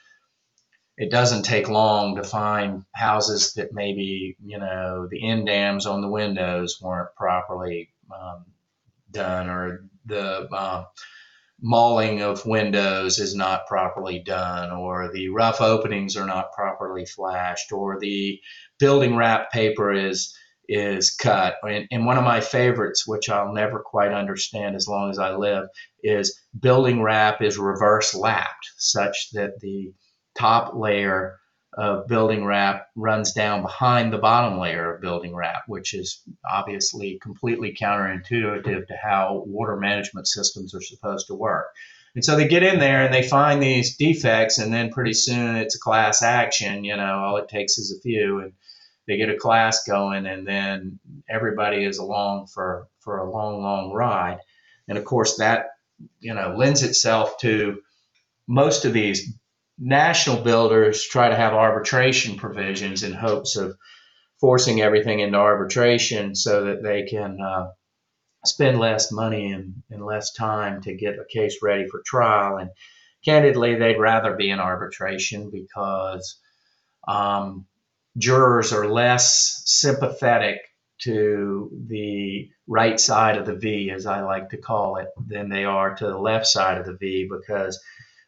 it 0.96 1.10
doesn't 1.10 1.42
take 1.42 1.68
long 1.68 2.16
to 2.16 2.22
find 2.22 2.84
houses 2.92 3.54
that 3.54 3.72
maybe 3.72 4.36
you 4.44 4.58
know 4.58 5.08
the 5.10 5.28
end 5.28 5.46
dams 5.46 5.86
on 5.86 6.02
the 6.02 6.08
windows 6.08 6.78
weren't 6.80 7.14
properly 7.16 7.88
um, 8.14 8.44
done 9.12 9.48
or 9.48 9.84
the 10.06 10.48
uh, 10.52 10.84
mauling 11.62 12.22
of 12.22 12.46
windows 12.46 13.18
is 13.18 13.34
not 13.34 13.66
properly 13.66 14.20
done 14.20 14.70
or 14.70 15.10
the 15.12 15.28
rough 15.28 15.60
openings 15.60 16.16
are 16.16 16.26
not 16.26 16.52
properly 16.52 17.04
flashed 17.04 17.72
or 17.72 17.98
the 18.00 18.38
building 18.78 19.16
wrap 19.16 19.50
paper 19.52 19.92
is 19.92 20.34
is 20.72 21.10
cut. 21.10 21.56
And, 21.68 21.88
and 21.90 22.06
one 22.06 22.16
of 22.16 22.22
my 22.24 22.40
favorites 22.40 23.06
which 23.06 23.28
i'll 23.28 23.52
never 23.52 23.80
quite 23.80 24.12
understand 24.12 24.76
as 24.76 24.86
long 24.88 25.10
as 25.10 25.18
i 25.18 25.34
live 25.34 25.66
is 26.02 26.40
building 26.58 27.02
wrap 27.02 27.42
is 27.42 27.58
reverse 27.58 28.14
lapped 28.14 28.70
such 28.78 29.30
that 29.32 29.58
the 29.60 29.92
top 30.38 30.72
layer 30.74 31.39
of 31.74 32.08
building 32.08 32.44
wrap 32.44 32.88
runs 32.96 33.32
down 33.32 33.62
behind 33.62 34.12
the 34.12 34.18
bottom 34.18 34.58
layer 34.58 34.94
of 34.94 35.00
building 35.00 35.34
wrap, 35.34 35.62
which 35.68 35.94
is 35.94 36.22
obviously 36.50 37.18
completely 37.22 37.76
counterintuitive 37.80 38.86
to 38.86 38.96
how 39.00 39.44
water 39.46 39.76
management 39.76 40.26
systems 40.26 40.74
are 40.74 40.82
supposed 40.82 41.28
to 41.28 41.34
work. 41.34 41.66
And 42.14 42.24
so 42.24 42.34
they 42.34 42.48
get 42.48 42.64
in 42.64 42.80
there 42.80 43.04
and 43.04 43.14
they 43.14 43.22
find 43.22 43.62
these 43.62 43.96
defects, 43.96 44.58
and 44.58 44.72
then 44.72 44.90
pretty 44.90 45.12
soon 45.12 45.56
it's 45.56 45.76
a 45.76 45.80
class 45.80 46.22
action. 46.22 46.82
You 46.82 46.96
know, 46.96 47.20
all 47.20 47.36
it 47.36 47.48
takes 47.48 47.78
is 47.78 47.92
a 47.96 48.00
few, 48.00 48.40
and 48.40 48.52
they 49.06 49.16
get 49.16 49.28
a 49.28 49.36
class 49.36 49.84
going, 49.84 50.26
and 50.26 50.46
then 50.46 50.98
everybody 51.28 51.84
is 51.84 51.98
along 51.98 52.48
for 52.48 52.88
for 52.98 53.18
a 53.18 53.30
long, 53.30 53.62
long 53.62 53.92
ride. 53.92 54.38
And 54.88 54.98
of 54.98 55.04
course, 55.04 55.36
that 55.38 55.66
you 56.18 56.34
know 56.34 56.56
lends 56.56 56.82
itself 56.82 57.38
to 57.42 57.80
most 58.48 58.84
of 58.84 58.92
these 58.92 59.32
national 59.80 60.42
builders 60.42 61.02
try 61.02 61.30
to 61.30 61.36
have 61.36 61.54
arbitration 61.54 62.36
provisions 62.36 63.02
in 63.02 63.12
hopes 63.12 63.56
of 63.56 63.76
forcing 64.38 64.80
everything 64.80 65.20
into 65.20 65.38
arbitration 65.38 66.34
so 66.34 66.64
that 66.64 66.82
they 66.82 67.04
can 67.04 67.38
uh, 67.40 67.68
spend 68.44 68.78
less 68.78 69.10
money 69.10 69.52
and, 69.52 69.82
and 69.90 70.04
less 70.04 70.32
time 70.32 70.82
to 70.82 70.94
get 70.94 71.18
a 71.18 71.24
case 71.32 71.58
ready 71.62 71.88
for 71.88 72.02
trial. 72.04 72.58
And 72.58 72.70
candidly, 73.24 73.76
they'd 73.76 73.98
rather 73.98 74.36
be 74.36 74.50
in 74.50 74.60
arbitration 74.60 75.50
because 75.50 76.38
um, 77.08 77.66
jurors 78.18 78.72
are 78.72 78.88
less 78.88 79.62
sympathetic 79.64 80.58
to 81.02 81.70
the 81.88 82.50
right 82.66 83.00
side 83.00 83.38
of 83.38 83.46
the 83.46 83.56
V, 83.56 83.90
as 83.90 84.04
I 84.04 84.22
like 84.22 84.50
to 84.50 84.58
call 84.58 84.96
it, 84.96 85.08
than 85.26 85.48
they 85.48 85.64
are 85.64 85.94
to 85.94 86.06
the 86.06 86.18
left 86.18 86.46
side 86.46 86.78
of 86.78 86.86
the 86.86 86.96
V 86.96 87.28
because 87.30 87.80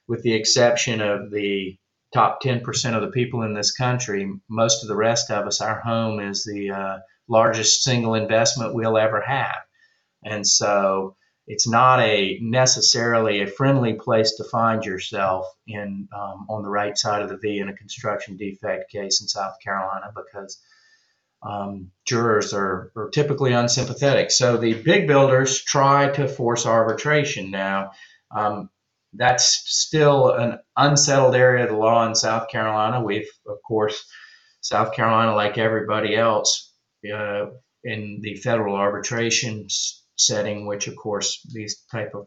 with 0.08 0.22
the 0.22 0.34
exception 0.34 1.00
of 1.00 1.30
the 1.30 1.76
top 2.12 2.42
10% 2.42 2.94
of 2.94 3.02
the 3.02 3.10
people 3.10 3.42
in 3.42 3.54
this 3.54 3.72
country, 3.72 4.30
most 4.48 4.82
of 4.82 4.88
the 4.88 4.96
rest 4.96 5.30
of 5.30 5.46
us, 5.46 5.60
our 5.60 5.80
home 5.80 6.20
is 6.20 6.44
the 6.44 6.70
uh, 6.70 6.98
largest 7.28 7.82
single 7.82 8.14
investment 8.14 8.74
we'll 8.74 8.98
ever 8.98 9.20
have. 9.20 9.56
And 10.24 10.46
so 10.46 11.16
it's 11.46 11.68
not 11.68 12.00
a 12.00 12.38
necessarily 12.40 13.42
a 13.42 13.46
friendly 13.46 13.94
place 13.94 14.36
to 14.36 14.44
find 14.44 14.84
yourself 14.84 15.46
in 15.66 16.08
um, 16.14 16.46
on 16.48 16.62
the 16.62 16.68
right 16.68 16.96
side 16.96 17.22
of 17.22 17.28
the 17.28 17.38
V 17.38 17.58
in 17.58 17.68
a 17.68 17.76
construction 17.76 18.36
defect 18.36 18.90
case 18.90 19.20
in 19.20 19.28
South 19.28 19.54
Carolina 19.62 20.12
because 20.14 20.62
um, 21.42 21.90
jurors 22.06 22.54
are, 22.54 22.92
are 22.94 23.10
typically 23.10 23.52
unsympathetic. 23.52 24.30
So 24.30 24.56
the 24.56 24.74
big 24.74 25.08
builders 25.08 25.60
try 25.60 26.08
to 26.12 26.28
force 26.28 26.66
arbitration. 26.66 27.50
Now, 27.50 27.92
um, 28.30 28.70
that's 29.14 29.62
still 29.66 30.30
an 30.30 30.58
unsettled 30.76 31.34
area 31.34 31.64
of 31.64 31.70
the 31.70 31.76
law 31.76 32.06
in 32.06 32.14
South 32.14 32.48
Carolina. 32.48 33.02
We've, 33.02 33.28
of 33.46 33.58
course, 33.66 34.04
South 34.60 34.94
Carolina, 34.94 35.34
like 35.34 35.58
everybody 35.58 36.16
else, 36.16 36.72
uh, 37.12 37.46
in 37.84 38.20
the 38.22 38.36
federal 38.36 38.76
arbitration 38.76 39.66
setting, 40.16 40.66
which 40.66 40.86
of 40.86 40.96
course 40.96 41.44
these 41.52 41.84
type 41.90 42.14
of 42.14 42.26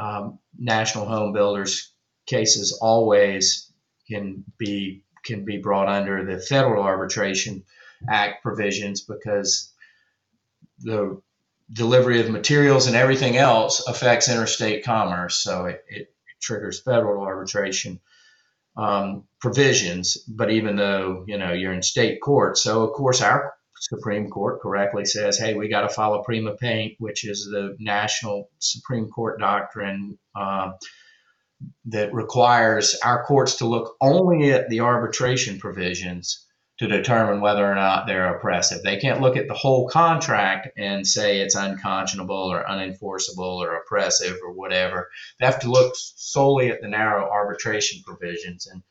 um, 0.00 0.38
national 0.58 1.06
home 1.06 1.32
builders 1.32 1.92
cases 2.26 2.78
always 2.80 3.70
can 4.08 4.44
be 4.58 5.04
can 5.24 5.44
be 5.44 5.58
brought 5.58 5.88
under 5.88 6.24
the 6.24 6.40
Federal 6.40 6.82
Arbitration 6.82 7.64
Act 8.10 8.42
provisions 8.42 9.02
because 9.02 9.72
the 10.78 11.20
delivery 11.72 12.20
of 12.20 12.30
materials 12.30 12.86
and 12.86 12.96
everything 12.96 13.36
else 13.36 13.86
affects 13.86 14.28
interstate 14.28 14.84
commerce. 14.84 15.36
So 15.36 15.66
it, 15.66 15.84
it, 15.88 16.08
triggers 16.40 16.82
federal 16.82 17.22
arbitration 17.22 18.00
um, 18.76 19.22
provisions. 19.40 20.16
But 20.26 20.50
even 20.50 20.74
though, 20.74 21.24
you 21.28 21.38
know, 21.38 21.52
you're 21.52 21.72
in 21.72 21.82
state 21.82 22.20
court, 22.20 22.58
so 22.58 22.82
of 22.82 22.94
course 22.94 23.22
our 23.22 23.54
Supreme 23.78 24.28
Court 24.28 24.60
correctly 24.60 25.04
says, 25.04 25.38
hey, 25.38 25.54
we 25.54 25.68
got 25.68 25.82
to 25.82 25.88
follow 25.88 26.22
prima 26.22 26.56
paint, 26.56 26.94
which 26.98 27.24
is 27.24 27.44
the 27.44 27.76
national 27.78 28.48
Supreme 28.58 29.08
Court 29.08 29.38
doctrine 29.40 30.18
uh, 30.34 30.72
that 31.86 32.12
requires 32.12 32.96
our 33.04 33.24
courts 33.24 33.56
to 33.56 33.66
look 33.66 33.96
only 34.00 34.52
at 34.52 34.68
the 34.68 34.80
arbitration 34.80 35.58
provisions 35.58 36.46
to 36.78 36.88
determine 36.88 37.40
whether 37.40 37.64
or 37.64 37.74
not 37.74 38.06
they're 38.06 38.34
oppressive. 38.34 38.82
They 38.82 38.96
can't 38.96 39.20
look 39.20 39.36
at 39.36 39.46
the 39.46 39.54
whole 39.54 39.88
contract 39.88 40.68
and 40.76 41.06
say 41.06 41.40
it's 41.40 41.54
unconscionable 41.54 42.34
or 42.34 42.64
unenforceable 42.64 43.58
or 43.58 43.76
oppressive 43.76 44.38
or 44.42 44.52
whatever. 44.52 45.10
They 45.38 45.46
have 45.46 45.60
to 45.60 45.70
look 45.70 45.94
solely 45.96 46.70
at 46.70 46.80
the 46.80 46.88
narrow 46.88 47.30
arbitration 47.30 48.02
provisions. 48.04 48.66
And 48.66 48.82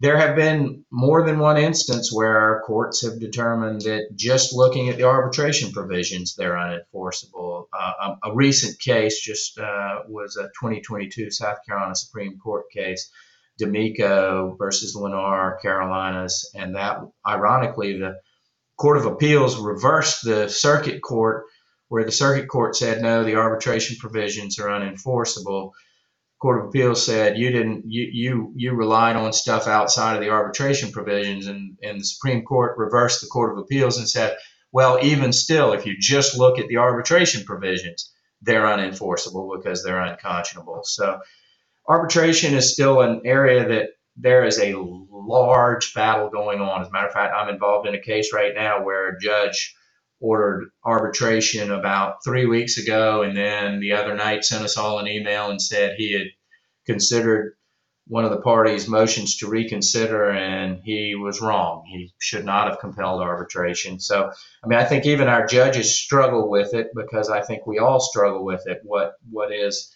there 0.00 0.16
have 0.16 0.34
been 0.34 0.84
more 0.90 1.24
than 1.24 1.38
one 1.38 1.56
instance 1.56 2.12
where 2.12 2.36
our 2.36 2.62
courts 2.62 3.02
have 3.02 3.20
determined 3.20 3.82
that 3.82 4.08
just 4.16 4.52
looking 4.52 4.88
at 4.88 4.96
the 4.96 5.04
arbitration 5.04 5.72
provisions, 5.72 6.34
they're 6.34 6.56
unenforceable. 6.56 7.66
Uh, 7.72 8.16
a, 8.24 8.30
a, 8.30 8.34
recent 8.34 8.78
case 8.80 9.20
just 9.20 9.58
uh, 9.58 10.00
was 10.08 10.36
a 10.36 10.44
2022 10.60 11.30
South 11.30 11.58
Carolina 11.66 11.94
Supreme 11.94 12.38
Court 12.38 12.64
case 12.72 13.10
D'Amico 13.58 14.56
versus 14.58 14.96
Lennar, 14.96 15.60
Carolinas, 15.62 16.50
and 16.54 16.74
that 16.74 16.98
ironically 17.26 17.98
the 17.98 18.16
Court 18.76 18.96
of 18.96 19.06
Appeals 19.06 19.58
reversed 19.58 20.24
the 20.24 20.48
circuit 20.48 21.00
court 21.00 21.44
where 21.88 22.04
the 22.04 22.12
circuit 22.12 22.48
court 22.48 22.74
said 22.74 23.02
no, 23.02 23.22
the 23.22 23.36
arbitration 23.36 23.96
provisions 24.00 24.58
are 24.58 24.68
unenforceable. 24.68 25.70
Court 26.40 26.60
of 26.60 26.68
Appeals 26.68 27.04
said 27.04 27.38
you 27.38 27.50
didn't 27.50 27.84
you 27.86 28.08
you 28.12 28.52
you 28.56 28.74
relied 28.74 29.16
on 29.16 29.32
stuff 29.32 29.68
outside 29.68 30.16
of 30.16 30.20
the 30.20 30.30
arbitration 30.30 30.90
provisions, 30.90 31.46
and 31.46 31.78
and 31.82 32.00
the 32.00 32.04
Supreme 32.04 32.42
Court 32.42 32.76
reversed 32.76 33.20
the 33.20 33.28
Court 33.28 33.52
of 33.52 33.58
Appeals 33.58 33.98
and 33.98 34.08
said, 34.08 34.36
well, 34.72 34.98
even 35.02 35.32
still, 35.32 35.72
if 35.72 35.86
you 35.86 35.96
just 35.96 36.36
look 36.36 36.58
at 36.58 36.66
the 36.66 36.78
arbitration 36.78 37.44
provisions, 37.44 38.12
they're 38.42 38.64
unenforceable 38.64 39.56
because 39.56 39.84
they're 39.84 40.00
unconscionable. 40.00 40.80
So 40.82 41.20
arbitration 41.88 42.54
is 42.54 42.72
still 42.72 43.00
an 43.00 43.22
area 43.24 43.68
that 43.68 43.90
there 44.16 44.44
is 44.44 44.58
a 44.58 44.74
large 45.10 45.92
battle 45.94 46.28
going 46.30 46.60
on. 46.60 46.82
As 46.82 46.88
a 46.88 46.90
matter 46.92 47.08
of 47.08 47.12
fact, 47.12 47.34
I'm 47.36 47.48
involved 47.48 47.88
in 47.88 47.94
a 47.94 48.00
case 48.00 48.32
right 48.32 48.54
now 48.54 48.84
where 48.84 49.08
a 49.08 49.18
judge 49.18 49.74
ordered 50.20 50.70
arbitration 50.84 51.70
about 51.70 52.24
three 52.24 52.46
weeks 52.46 52.78
ago, 52.78 53.22
and 53.22 53.36
then 53.36 53.80
the 53.80 53.92
other 53.92 54.14
night 54.14 54.44
sent 54.44 54.64
us 54.64 54.76
all 54.76 54.98
an 54.98 55.08
email 55.08 55.50
and 55.50 55.60
said 55.60 55.96
he 55.96 56.12
had 56.12 56.28
considered 56.86 57.56
one 58.06 58.24
of 58.24 58.30
the 58.30 58.40
parties' 58.40 58.86
motions 58.86 59.38
to 59.38 59.48
reconsider, 59.48 60.30
and 60.30 60.80
he 60.84 61.14
was 61.14 61.40
wrong. 61.40 61.84
He 61.90 62.12
should 62.18 62.44
not 62.44 62.68
have 62.68 62.78
compelled 62.78 63.22
arbitration. 63.22 63.98
So, 63.98 64.30
I 64.62 64.66
mean, 64.66 64.78
I 64.78 64.84
think 64.84 65.06
even 65.06 65.28
our 65.28 65.46
judges 65.46 65.94
struggle 65.94 66.50
with 66.50 66.74
it 66.74 66.88
because 66.94 67.30
I 67.30 67.40
think 67.42 67.66
we 67.66 67.78
all 67.78 68.00
struggle 68.00 68.44
with 68.44 68.66
it. 68.66 68.80
What 68.84 69.14
what 69.30 69.52
is, 69.52 69.90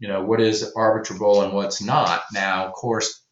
you 0.00 0.08
know, 0.08 0.24
what 0.24 0.40
is 0.40 0.72
arbitrable 0.76 1.44
and 1.44 1.52
what's 1.52 1.80
not? 1.80 2.22
Now, 2.32 2.66
of 2.66 2.72
course, 2.72 3.22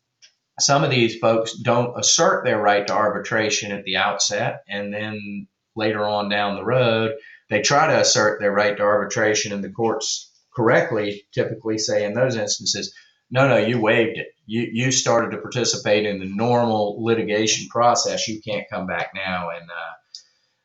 some 0.60 0.84
of 0.84 0.90
these 0.90 1.18
folks 1.18 1.54
don't 1.54 1.98
assert 1.98 2.44
their 2.44 2.60
right 2.60 2.86
to 2.86 2.92
arbitration 2.92 3.72
at 3.72 3.84
the 3.84 3.96
outset, 3.96 4.62
and 4.68 4.94
then 4.94 5.48
later 5.74 6.06
on 6.06 6.28
down 6.28 6.54
the 6.54 6.64
road, 6.64 7.14
they 7.50 7.62
try 7.62 7.88
to 7.88 8.00
assert 8.00 8.40
their 8.40 8.52
right 8.52 8.76
to 8.76 8.82
arbitration, 8.84 9.52
and 9.52 9.64
the 9.64 9.70
courts 9.70 10.30
correctly 10.54 11.24
typically 11.32 11.78
say 11.78 12.04
in 12.04 12.14
those 12.14 12.36
instances 12.36 12.94
no, 13.30 13.48
no, 13.48 13.56
you 13.58 13.80
waived 13.80 14.18
it. 14.18 14.28
You 14.46 14.68
you 14.72 14.90
started 14.90 15.32
to 15.32 15.42
participate 15.42 16.06
in 16.06 16.18
the 16.18 16.26
normal 16.26 17.02
litigation 17.02 17.68
process. 17.68 18.26
You 18.26 18.40
can't 18.40 18.68
come 18.70 18.86
back 18.86 19.10
now 19.14 19.50
and 19.50 19.70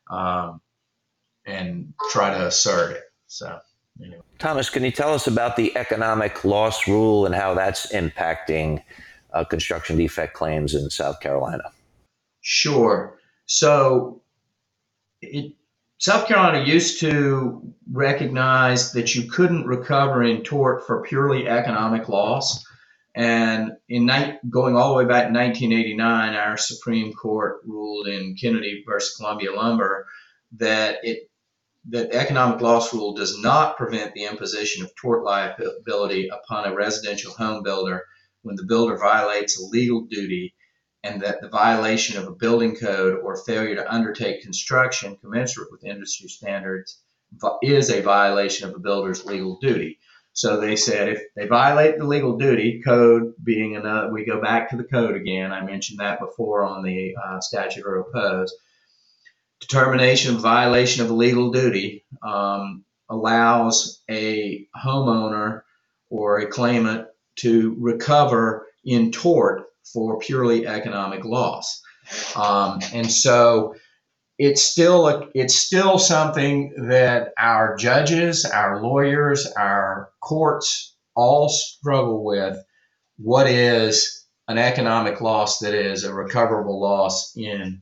uh, 0.09 0.15
um, 0.15 0.61
and 1.45 1.93
try 2.11 2.29
to 2.31 2.47
assert 2.47 2.95
it. 2.95 3.03
So. 3.27 3.59
Anyway. 4.01 4.21
Thomas, 4.39 4.69
can 4.69 4.83
you 4.83 4.91
tell 4.91 5.13
us 5.13 5.27
about 5.27 5.55
the 5.55 5.75
economic 5.77 6.43
loss 6.43 6.87
rule 6.87 7.25
and 7.25 7.33
how 7.33 7.53
that's 7.53 7.91
impacting 7.93 8.83
uh, 9.33 9.43
construction 9.43 9.97
defect 9.97 10.33
claims 10.33 10.73
in 10.73 10.89
South 10.89 11.19
Carolina? 11.19 11.63
Sure. 12.41 13.17
So, 13.45 14.21
it, 15.21 15.53
South 16.03 16.27
Carolina 16.27 16.65
used 16.65 16.99
to 16.99 17.61
recognize 17.89 18.91
that 18.91 19.15
you 19.15 19.23
couldn't 19.29 19.65
recover 19.65 20.21
in 20.21 20.43
tort 20.43 20.85
for 20.85 21.01
purely 21.03 21.47
economic 21.47 22.09
loss. 22.09 22.65
And 23.15 23.71
in 23.87 24.09
going 24.49 24.75
all 24.75 24.89
the 24.89 24.97
way 24.97 25.05
back 25.05 25.27
to 25.27 25.33
1989, 25.33 26.33
our 26.33 26.57
Supreme 26.57 27.13
Court 27.13 27.61
ruled 27.65 28.07
in 28.07 28.35
Kennedy 28.35 28.83
versus 28.85 29.15
Columbia 29.15 29.53
Lumber 29.53 30.05
that 30.57 30.97
it 31.03 31.29
that 31.89 32.13
economic 32.13 32.61
loss 32.61 32.93
rule 32.93 33.13
does 33.13 33.39
not 33.39 33.77
prevent 33.77 34.13
the 34.13 34.25
imposition 34.25 34.83
of 34.83 34.95
tort 34.95 35.23
liability 35.23 36.29
upon 36.29 36.65
a 36.65 36.75
residential 36.75 37.33
home 37.33 37.61
builder 37.63 38.03
when 38.41 38.55
the 38.55 38.65
builder 38.65 38.97
violates 38.97 39.59
a 39.59 39.65
legal 39.65 40.01
duty 40.01 40.53
and 41.03 41.21
that 41.21 41.41
the 41.41 41.49
violation 41.49 42.17
of 42.17 42.27
a 42.27 42.35
building 42.35 42.75
code 42.75 43.19
or 43.21 43.43
failure 43.43 43.75
to 43.75 43.93
undertake 43.93 44.41
construction 44.41 45.17
commensurate 45.17 45.71
with 45.71 45.83
industry 45.83 46.29
standards 46.29 47.01
is 47.61 47.89
a 47.89 48.01
violation 48.01 48.69
of 48.69 48.75
a 48.75 48.79
builder's 48.79 49.25
legal 49.25 49.57
duty. 49.59 49.99
So 50.33 50.59
they 50.59 50.75
said 50.75 51.09
if 51.09 51.21
they 51.35 51.47
violate 51.47 51.97
the 51.97 52.05
legal 52.05 52.37
duty, 52.37 52.81
code 52.83 53.33
being 53.43 53.75
another, 53.75 54.11
we 54.11 54.25
go 54.25 54.41
back 54.41 54.69
to 54.69 54.77
the 54.77 54.83
code 54.83 55.15
again. 55.15 55.51
I 55.51 55.61
mentioned 55.61 55.99
that 55.99 56.19
before 56.19 56.63
on 56.63 56.83
the 56.83 57.15
uh, 57.23 57.39
statute 57.39 57.85
of 57.85 57.91
repose. 57.91 58.53
Determination 59.59 60.35
of 60.35 60.41
violation 60.41 61.03
of 61.03 61.09
a 61.09 61.13
legal 61.13 61.51
duty 61.51 62.05
um, 62.21 62.83
allows 63.09 64.01
a 64.09 64.67
homeowner 64.75 65.61
or 66.09 66.39
a 66.39 66.47
claimant 66.47 67.07
to 67.37 67.75
recover 67.79 68.67
in 68.83 69.11
tort 69.11 69.63
for 69.91 70.19
purely 70.19 70.67
economic 70.67 71.25
loss. 71.25 71.81
Um, 72.35 72.79
and 72.93 73.11
so 73.11 73.75
it's 74.37 74.61
still 74.61 75.07
a, 75.07 75.27
it's 75.33 75.55
still 75.55 75.97
something 75.99 76.73
that 76.87 77.33
our 77.37 77.75
judges, 77.75 78.45
our 78.45 78.81
lawyers, 78.81 79.47
our 79.57 80.09
courts 80.21 80.95
all 81.15 81.49
struggle 81.49 82.23
with. 82.23 82.57
What 83.17 83.47
is 83.47 84.25
an 84.47 84.57
economic 84.57 85.21
loss 85.21 85.59
that 85.59 85.73
is 85.73 86.03
a 86.03 86.13
recoverable 86.13 86.81
loss 86.81 87.35
in 87.37 87.81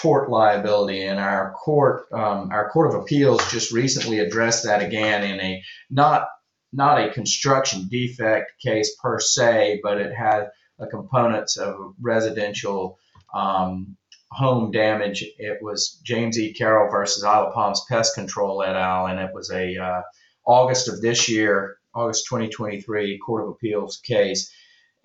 tort 0.00 0.30
liability? 0.30 1.04
And 1.04 1.18
our 1.18 1.52
court, 1.52 2.06
um, 2.12 2.50
our 2.50 2.70
court 2.70 2.94
of 2.94 3.00
appeals, 3.00 3.50
just 3.50 3.72
recently 3.72 4.18
addressed 4.18 4.64
that 4.64 4.82
again 4.82 5.24
in 5.24 5.40
a 5.40 5.62
not 5.90 6.28
not 6.72 7.00
a 7.00 7.12
construction 7.12 7.88
defect 7.88 8.52
case 8.60 8.94
per 9.00 9.18
se, 9.18 9.80
but 9.82 9.98
it 9.98 10.12
had 10.14 10.50
a 10.78 10.86
components 10.86 11.56
of 11.56 11.94
residential 12.00 12.98
um, 13.34 13.96
home 14.30 14.70
damage. 14.70 15.24
It 15.38 15.58
was 15.62 16.00
James 16.04 16.38
E. 16.38 16.52
Carroll 16.52 16.90
versus 16.90 17.24
Isle 17.24 17.48
of 17.48 17.54
Palms 17.54 17.82
Pest 17.88 18.14
Control 18.14 18.62
et 18.62 18.76
al. 18.76 19.06
And 19.06 19.18
it 19.18 19.30
was 19.32 19.50
a 19.50 19.76
uh, 19.76 20.02
August 20.46 20.88
of 20.88 21.00
this 21.00 21.28
year, 21.28 21.78
August 21.94 22.26
2023 22.28 23.18
Court 23.18 23.44
of 23.44 23.50
Appeals 23.50 23.98
case. 23.98 24.52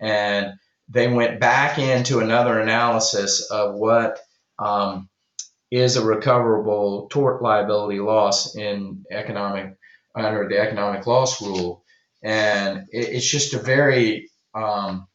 And 0.00 0.52
they 0.88 1.08
went 1.08 1.40
back 1.40 1.78
into 1.78 2.18
another 2.18 2.60
analysis 2.60 3.50
of 3.50 3.74
what 3.74 4.18
um, 4.58 5.08
is 5.70 5.96
a 5.96 6.04
recoverable 6.04 7.08
tort 7.10 7.42
liability 7.42 8.00
loss 8.00 8.56
in 8.56 9.04
economic 9.10 9.74
under 10.14 10.48
the 10.48 10.58
economic 10.58 11.06
loss 11.06 11.40
rule. 11.40 11.82
And 12.22 12.86
it, 12.90 13.08
it's 13.08 13.30
just 13.30 13.54
a 13.54 13.58
very 13.58 14.30
um, 14.54 15.06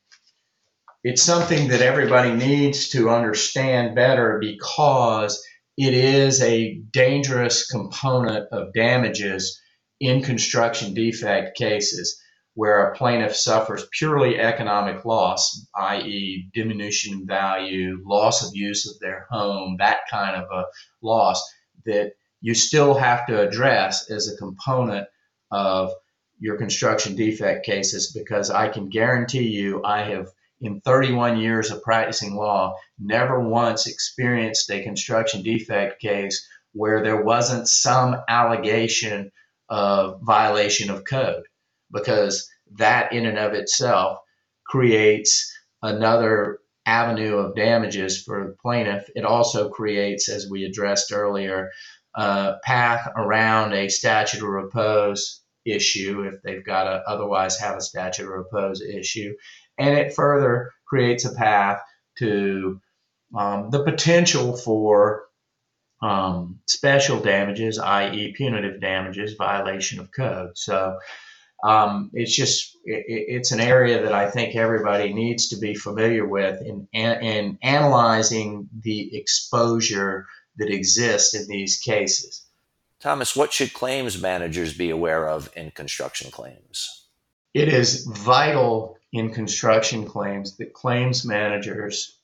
it's 1.03 1.21
something 1.21 1.69
that 1.69 1.81
everybody 1.81 2.33
needs 2.33 2.89
to 2.89 3.09
understand 3.09 3.95
better 3.95 4.39
because 4.41 5.41
it 5.77 5.93
is 5.93 6.41
a 6.41 6.81
dangerous 6.91 7.67
component 7.67 8.47
of 8.51 8.73
damages 8.73 9.61
in 9.99 10.23
construction 10.23 10.93
defect 10.93 11.55
cases 11.57 12.19
where 12.57 12.87
a 12.87 12.95
plaintiff 12.95 13.35
suffers 13.35 13.87
purely 13.91 14.39
economic 14.39 15.05
loss, 15.05 15.63
i.e., 15.75 16.49
diminution 16.55 17.13
in 17.13 17.27
value, 17.27 18.01
loss 18.03 18.43
of 18.43 18.55
use 18.55 18.89
of 18.89 18.99
their 18.99 19.27
home, 19.29 19.75
that 19.77 19.99
kind 20.09 20.35
of 20.35 20.49
a 20.51 20.65
loss 21.03 21.39
that 21.85 22.13
you 22.41 22.55
still 22.55 22.95
have 22.95 23.27
to 23.27 23.39
address 23.39 24.09
as 24.09 24.27
a 24.27 24.37
component 24.37 25.07
of 25.51 25.91
your 26.39 26.57
construction 26.57 27.15
defect 27.15 27.63
cases 27.63 28.11
because 28.11 28.49
I 28.49 28.69
can 28.69 28.89
guarantee 28.89 29.49
you 29.49 29.83
I 29.85 30.01
have 30.09 30.29
in 30.59 30.81
31 30.81 31.37
years 31.37 31.69
of 31.69 31.83
practicing 31.83 32.35
law, 32.35 32.75
never 32.97 33.39
once 33.39 33.85
experienced 33.85 34.71
a 34.71 34.81
construction 34.81 35.43
defect 35.43 36.01
case 36.01 36.43
where 36.73 37.03
there 37.03 37.21
wasn't 37.21 37.67
some 37.67 38.17
allegation 38.27 39.31
of 39.69 40.21
violation 40.23 40.89
of 40.89 41.03
code, 41.03 41.43
because 41.91 42.49
that 42.77 43.13
in 43.13 43.25
and 43.25 43.37
of 43.37 43.53
itself 43.53 44.19
creates 44.65 45.51
another 45.81 46.59
avenue 46.85 47.37
of 47.37 47.55
damages 47.55 48.21
for 48.21 48.47
the 48.47 48.55
plaintiff. 48.61 49.09
It 49.15 49.25
also 49.25 49.69
creates, 49.69 50.29
as 50.29 50.49
we 50.49 50.63
addressed 50.63 51.11
earlier, 51.11 51.71
a 52.15 52.55
path 52.63 53.09
around 53.15 53.73
a 53.73 53.89
statute 53.89 54.41
of 54.41 54.49
repose 54.49 55.41
issue 55.65 56.21
if 56.21 56.41
they've 56.41 56.65
got 56.65 56.85
to 56.85 57.03
otherwise 57.07 57.59
have 57.59 57.75
a 57.75 57.81
statute 57.81 58.23
of 58.23 58.29
repose 58.29 58.81
issue 58.81 59.33
and 59.77 59.97
it 59.97 60.13
further 60.13 60.71
creates 60.87 61.25
a 61.25 61.33
path 61.35 61.81
to 62.17 62.81
um, 63.35 63.69
the 63.69 63.83
potential 63.83 64.55
for 64.55 65.25
um, 66.01 66.59
special 66.67 67.19
damages, 67.19 67.79
i.e., 67.79 68.33
punitive 68.35 68.79
damages, 68.79 69.33
violation 69.33 69.99
of 69.99 70.11
code. 70.11 70.51
So 70.55 70.97
um, 71.63 72.11
it's 72.13 72.35
just 72.35 72.75
it, 72.85 73.05
it's 73.07 73.51
an 73.51 73.59
area 73.59 74.01
that 74.03 74.13
I 74.13 74.29
think 74.29 74.55
everybody 74.55 75.13
needs 75.13 75.49
to 75.49 75.57
be 75.57 75.75
familiar 75.75 76.25
with 76.25 76.61
in, 76.61 76.87
in 76.93 77.57
analyzing 77.61 78.69
the 78.83 79.15
exposure 79.17 80.27
that 80.57 80.69
exists 80.69 81.33
in 81.33 81.47
these 81.47 81.79
cases. 81.79 82.43
Thomas, 82.99 83.35
what 83.35 83.53
should 83.53 83.73
claims 83.73 84.21
managers 84.21 84.75
be 84.75 84.89
aware 84.89 85.29
of 85.29 85.49
in 85.55 85.71
construction 85.71 86.31
claims? 86.31 87.05
It 87.53 87.69
is 87.69 88.05
vital 88.05 88.97
in 89.13 89.33
construction 89.33 90.05
claims 90.05 90.57
that 90.57 90.73
claims 90.73 91.25
managers 91.25 92.19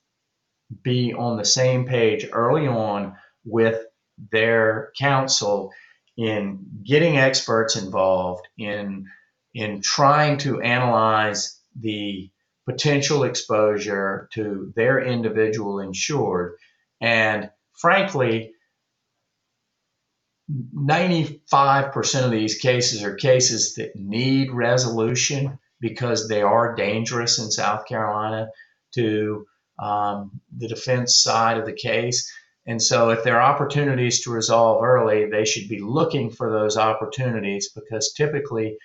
be 0.82 1.14
on 1.14 1.38
the 1.38 1.46
same 1.46 1.86
page 1.86 2.28
early 2.32 2.68
on 2.68 3.16
with 3.46 3.86
their 4.32 4.92
counsel 4.98 5.72
in 6.18 6.66
getting 6.84 7.18
experts 7.18 7.76
involved 7.76 8.48
in 8.58 9.08
in 9.54 9.82
trying 9.82 10.38
to 10.38 10.62
analyze 10.62 11.60
the 11.80 12.30
potential 12.66 13.24
exposure 13.24 14.30
to 14.34 14.72
their 14.76 15.02
individual 15.02 15.80
insured. 15.80 16.56
And 17.02 17.50
frankly, 17.80 18.54
95% 20.52 22.26
of 22.26 22.32
these 22.32 22.58
cases 22.58 23.04
are 23.04 23.16
cases 23.16 23.76
that 23.76 23.96
need 23.96 24.52
resolution 24.52 25.60
because 25.80 26.28
they 26.28 26.42
are 26.42 26.76
dangerous 26.76 27.40
in 27.40 27.52
South 27.52 27.86
Carolina 27.86 28.48
to 28.96 29.46
um, 29.80 30.40
the 30.58 30.68
defense 30.68 31.18
side 31.18 31.58
of 31.58 31.66
the 31.66 31.74
case. 31.74 32.32
And 32.66 32.82
so, 32.82 33.10
if 33.10 33.24
there 33.24 33.42
are 33.42 33.54
opportunities 33.54 34.22
to 34.22 34.32
resolve 34.32 34.84
early, 34.84 35.30
they 35.30 35.44
should 35.44 35.68
be 35.68 35.82
looking 35.82 36.30
for 36.30 36.50
those 36.50 36.78
opportunities 36.78 37.70
because 37.70 38.14
typically, 38.14 38.78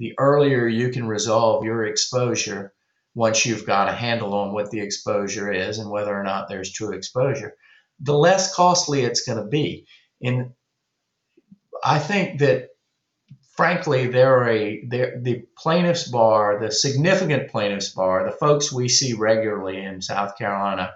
the, 0.00 0.14
earlier 0.18 0.66
you 0.66 0.88
can 0.90 1.06
resolve 1.06 1.64
your 1.64 1.84
exposure, 1.84 2.72
once 3.14 3.44
you've 3.44 3.66
got 3.66 3.88
a 3.88 3.92
handle 3.92 4.34
on 4.34 4.52
what 4.52 4.70
the 4.70 4.80
exposure 4.80 5.52
is 5.52 5.78
and 5.78 5.90
whether 5.90 6.18
or 6.18 6.22
not 6.22 6.48
there's 6.48 6.72
true 6.72 6.92
exposure, 6.92 7.54
the 8.00 8.16
less 8.16 8.54
costly 8.54 9.02
it's 9.02 9.22
going 9.22 9.38
to 9.38 9.44
be. 9.44 9.86
And 10.22 10.52
I 11.84 11.98
think 11.98 12.40
that 12.40 12.70
frankly, 13.56 14.06
they're 14.06 14.48
a 14.48 14.86
the 14.88 15.44
plaintiffs 15.58 16.08
bar, 16.08 16.58
the 16.58 16.72
significant 16.72 17.50
plaintiffs 17.50 17.90
bar, 17.90 18.24
the 18.24 18.36
folks 18.36 18.72
we 18.72 18.88
see 18.88 19.12
regularly 19.12 19.84
in 19.84 20.00
South 20.00 20.38
Carolina, 20.38 20.94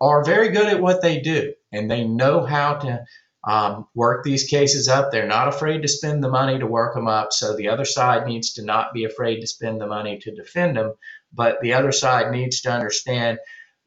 are 0.00 0.24
very 0.24 0.48
good 0.48 0.68
at 0.68 0.80
what 0.80 1.02
they 1.02 1.20
do, 1.20 1.52
and 1.70 1.90
they 1.90 2.04
know 2.04 2.46
how 2.46 2.76
to 2.76 3.04
um, 3.48 3.86
work 3.94 4.24
these 4.24 4.44
cases 4.44 4.88
up. 4.88 5.10
They're 5.10 5.26
not 5.26 5.48
afraid 5.48 5.80
to 5.80 5.88
spend 5.88 6.22
the 6.22 6.28
money 6.28 6.58
to 6.58 6.66
work 6.66 6.94
them 6.94 7.08
up. 7.08 7.32
So 7.32 7.56
the 7.56 7.70
other 7.70 7.86
side 7.86 8.26
needs 8.26 8.52
to 8.54 8.62
not 8.62 8.92
be 8.92 9.04
afraid 9.04 9.40
to 9.40 9.46
spend 9.46 9.80
the 9.80 9.86
money 9.86 10.18
to 10.18 10.34
defend 10.34 10.76
them, 10.76 10.92
but 11.32 11.58
the 11.62 11.72
other 11.72 11.90
side 11.90 12.30
needs 12.30 12.60
to 12.60 12.70
understand 12.70 13.38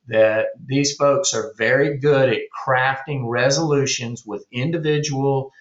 that 0.07 0.47
these 0.65 0.95
folks 0.95 1.35
are 1.35 1.53
very 1.59 1.99
good 1.99 2.29
at 2.29 2.41
crafting 2.65 3.21
resolutions 3.29 4.23
with 4.25 4.47
individual 4.51 5.51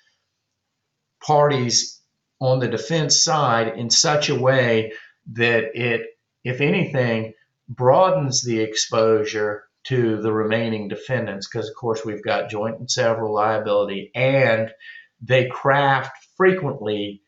parties 1.23 2.01
on 2.41 2.59
the 2.59 2.69
defense 2.69 3.23
side 3.23 3.77
in 3.77 3.91
such 3.91 4.31
a 4.31 4.35
way 4.41 4.95
that 5.33 5.77
it, 5.79 6.07
if 6.43 6.63
anything, 6.63 7.35
broadens 7.69 8.43
the 8.43 8.61
exposure 8.61 9.65
to 9.85 10.21
the 10.21 10.33
remaining 10.33 10.89
defendants 10.89 11.49
because, 11.49 11.69
of 11.69 11.77
course, 11.77 12.05
we've 12.05 12.23
got 12.23 12.51
joint 12.51 12.79
and 12.79 12.91
several 12.91 13.35
liability, 13.35 14.11
and 14.15 14.71
they 15.21 15.49
craft 15.49 16.17
frequently 16.37 17.23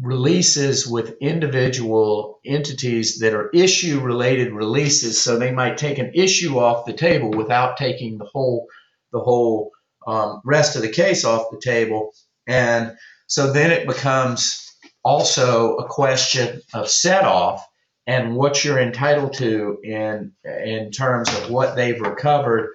releases 0.00 0.86
with 0.86 1.16
individual 1.20 2.38
entities 2.44 3.18
that 3.18 3.34
are 3.34 3.50
issue 3.50 4.00
related 4.00 4.52
releases 4.52 5.20
so 5.20 5.36
they 5.36 5.50
might 5.50 5.76
take 5.76 5.98
an 5.98 6.12
issue 6.14 6.58
off 6.58 6.86
the 6.86 6.92
table 6.92 7.30
without 7.30 7.76
taking 7.76 8.16
the 8.16 8.24
whole 8.24 8.68
the 9.10 9.18
whole 9.18 9.72
um, 10.06 10.40
rest 10.44 10.76
of 10.76 10.82
the 10.82 10.88
case 10.88 11.24
off 11.24 11.50
the 11.50 11.60
table. 11.60 12.12
And 12.46 12.96
so 13.26 13.52
then 13.52 13.70
it 13.70 13.86
becomes 13.86 14.64
also 15.04 15.76
a 15.76 15.88
question 15.88 16.62
of 16.74 16.88
set 16.88 17.24
off 17.24 17.66
and 18.08 18.34
what 18.34 18.64
you're 18.64 18.80
entitled 18.80 19.34
to 19.34 19.78
in 19.84 20.32
in 20.44 20.90
terms 20.90 21.28
of 21.28 21.50
what 21.50 21.76
they've 21.76 22.00
recovered 22.00 22.70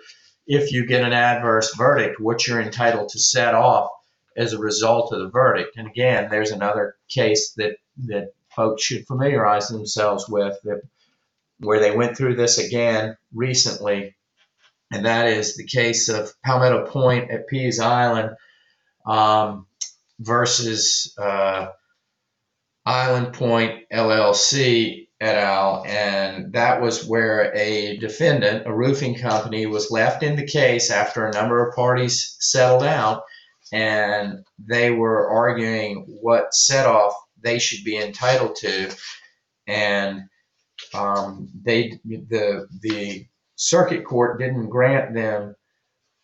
if 0.45 0.71
you 0.71 0.85
get 0.85 1.03
an 1.03 1.11
adverse 1.11 1.75
verdict 1.75 2.21
what 2.21 2.47
you're 2.47 2.61
entitled 2.61 3.09
to 3.09 3.19
set 3.19 3.55
off 3.55 3.89
as 4.35 4.53
a 4.53 4.59
result 4.59 5.13
of 5.13 5.19
the 5.19 5.29
verdict. 5.29 5.77
And 5.77 5.87
again, 5.87 6.29
there's 6.29 6.51
another 6.51 6.95
case 7.09 7.53
that 7.57 7.77
that 8.05 8.33
folks 8.55 8.83
should 8.83 9.07
familiarize 9.07 9.67
themselves 9.67 10.29
with 10.29 10.57
that 10.63 10.81
where 11.59 11.79
they 11.79 11.95
went 11.95 12.17
through 12.17 12.35
this 12.35 12.57
again 12.57 13.17
recently, 13.33 14.15
and 14.91 15.05
that 15.05 15.27
is 15.27 15.55
the 15.55 15.65
case 15.65 16.09
of 16.09 16.33
Palmetto 16.43 16.85
Point 16.87 17.31
at 17.31 17.47
Pease 17.47 17.79
Island 17.79 18.35
um, 19.05 19.65
versus 20.19 21.13
uh, 21.17 21.67
Island 22.85 23.33
Point 23.33 23.83
LLC 23.91 25.02
et 25.23 25.35
al. 25.35 25.83
And 25.87 26.53
that 26.53 26.81
was 26.81 27.05
where 27.05 27.55
a 27.55 27.97
defendant, 27.97 28.67
a 28.67 28.73
roofing 28.73 29.15
company, 29.15 29.65
was 29.65 29.91
left 29.91 30.21
in 30.21 30.35
the 30.35 30.45
case 30.45 30.91
after 30.91 31.25
a 31.25 31.33
number 31.33 31.65
of 31.65 31.75
parties 31.75 32.35
settled 32.39 32.83
out 32.83 33.23
and 33.71 34.45
they 34.59 34.91
were 34.91 35.29
arguing 35.29 36.05
what 36.21 36.53
set 36.53 36.85
off 36.85 37.13
they 37.41 37.59
should 37.59 37.83
be 37.83 37.97
entitled 37.97 38.55
to, 38.55 38.95
and 39.67 40.21
um, 40.93 41.49
they 41.63 41.99
the 42.05 42.67
the 42.81 43.25
circuit 43.55 44.05
court 44.05 44.39
didn't 44.39 44.69
grant 44.69 45.13
them 45.13 45.55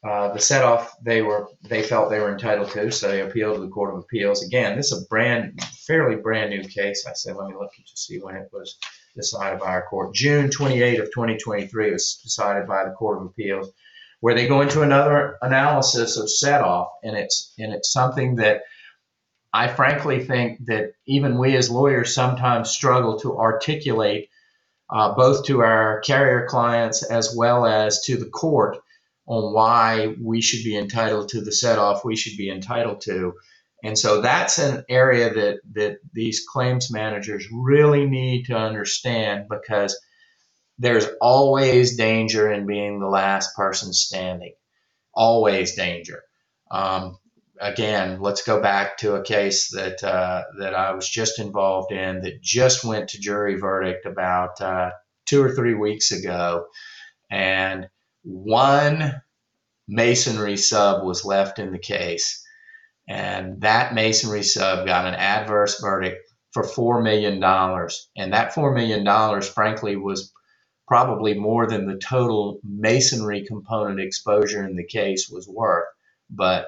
uh, 0.08 0.32
the 0.34 0.40
set 0.40 0.64
off 0.64 0.96
they 1.04 1.22
were 1.22 1.50
they 1.68 1.84
felt 1.84 2.10
they 2.10 2.20
were 2.20 2.32
entitled 2.32 2.72
to, 2.72 2.92
so 2.92 3.10
they 3.10 3.22
appealed 3.22 3.56
to 3.56 3.62
the 3.62 3.68
Court 3.68 3.94
of 3.94 4.00
Appeals. 4.00 4.46
Again, 4.46 4.78
this 4.78 4.92
is 4.92 5.04
a 5.04 5.08
brand 5.08 5.62
fairly 5.86 6.16
brand 6.16 6.52
new 6.52 6.64
case. 6.64 7.06
I 7.08 7.14
said, 7.14 7.36
let 7.36 7.50
me 7.50 7.56
look 7.56 7.72
to 7.74 7.98
see 7.98 8.20
when 8.20 8.36
it 8.36 8.50
was 8.54 8.78
decided 9.16 9.60
by 9.60 9.68
our 9.68 9.86
court. 9.88 10.14
June 10.14 10.50
28 10.50 11.00
of 11.00 11.06
2023 11.08 11.92
was 11.92 12.20
decided 12.24 12.68
by 12.68 12.86
the 12.86 12.92
Court 12.92 13.20
of 13.20 13.26
Appeals 13.28 13.72
where 14.22 14.36
they 14.36 14.48
go 14.48 14.62
into 14.62 14.82
another 14.82 15.38
analysis 15.42 16.18
of 16.18 16.30
set 16.30 16.62
off, 16.62 16.90
and 17.04 17.16
it's 17.16 17.54
and 17.58 17.74
it's 17.74 17.92
something 17.92 18.36
that 18.36 18.62
I 19.54 19.68
frankly 19.68 20.24
think 20.24 20.66
that 20.66 20.92
even 21.08 21.38
we 21.38 21.56
as 21.56 21.70
lawyers 21.70 22.14
sometimes 22.14 22.70
struggle 22.70 23.20
to 23.20 23.38
articulate, 23.38 24.30
uh, 24.90 25.14
both 25.16 25.46
to 25.46 25.62
our 25.62 26.02
carrier 26.02 26.46
clients 26.48 27.04
as 27.04 27.34
well 27.36 27.66
as 27.66 28.02
to 28.04 28.18
the 28.18 28.30
court, 28.30 28.78
on 29.30 29.54
why 29.54 30.16
we 30.20 30.42
should 30.42 30.64
be 30.64 30.76
entitled 30.76 31.30
to 31.30 31.42
the 31.42 31.52
set 31.52 31.78
off 31.78 32.04
we 32.04 32.16
should 32.16 32.36
be 32.36 32.50
entitled 32.50 33.02
to. 33.02 33.34
And 33.84 33.98
so 33.98 34.22
that's 34.22 34.58
an 34.58 34.84
area 34.90 35.34
that, 35.34 35.60
that 35.74 36.00
these 36.12 36.44
claims 36.52 36.92
managers 36.92 37.48
really 37.54 38.08
need 38.08 38.46
to 38.46 38.58
understand 38.58 39.46
because 39.50 39.98
there's 40.80 41.08
always 41.22 41.96
danger 41.96 42.52
in 42.52 42.66
being 42.66 43.00
the 43.00 43.08
last 43.08 43.56
person 43.56 43.94
standing. 43.94 44.54
Always 45.14 45.76
danger. 45.76 46.22
Um, 46.72 47.18
again, 47.62 48.22
let's 48.22 48.44
go 48.44 48.62
back 48.62 48.98
to 48.98 49.16
a 49.16 49.24
case 49.24 49.70
that 49.72 50.04
uh, 50.04 50.44
that 50.60 50.74
I 50.74 50.94
was 50.94 51.08
just 51.08 51.40
involved 51.40 51.92
in 51.92 52.22
that 52.22 52.42
just 52.42 52.84
went 52.84 53.10
to 53.10 53.20
jury 53.20 53.56
verdict 53.56 54.06
about 54.06 54.60
uh, 54.62 54.92
two 55.26 55.44
or 55.44 55.54
three 55.54 55.74
weeks 55.74 56.12
ago, 56.12 56.68
and 57.30 57.90
one 58.24 59.22
masonry 59.88 60.58
sub 60.58 61.06
was 61.06 61.26
left 61.26 61.60
in 61.60 61.72
the 61.72 61.80
case, 61.80 62.44
and 63.08 63.62
that 63.62 63.94
masonry 63.94 64.44
sub 64.44 64.86
got 64.86 65.06
an 65.08 65.16
adverse 65.16 65.82
verdict 65.82 66.32
for 66.52 66.64
four 66.64 67.02
million 67.02 67.40
dollars, 67.40 68.10
and 68.18 68.34
that 68.34 68.54
four 68.54 68.74
million 68.74 69.04
dollars, 69.04 69.48
frankly, 69.50 69.96
was 69.96 70.34
probably 70.88 71.36
more 71.36 71.68
than 71.68 71.86
the 71.86 71.98
total 72.00 72.60
masonry 72.64 73.46
component 73.46 74.00
exposure 74.00 74.68
in 74.68 74.76
the 74.76 74.86
case 74.86 75.30
was 75.30 75.48
worth. 75.48 75.86
But 76.30 76.68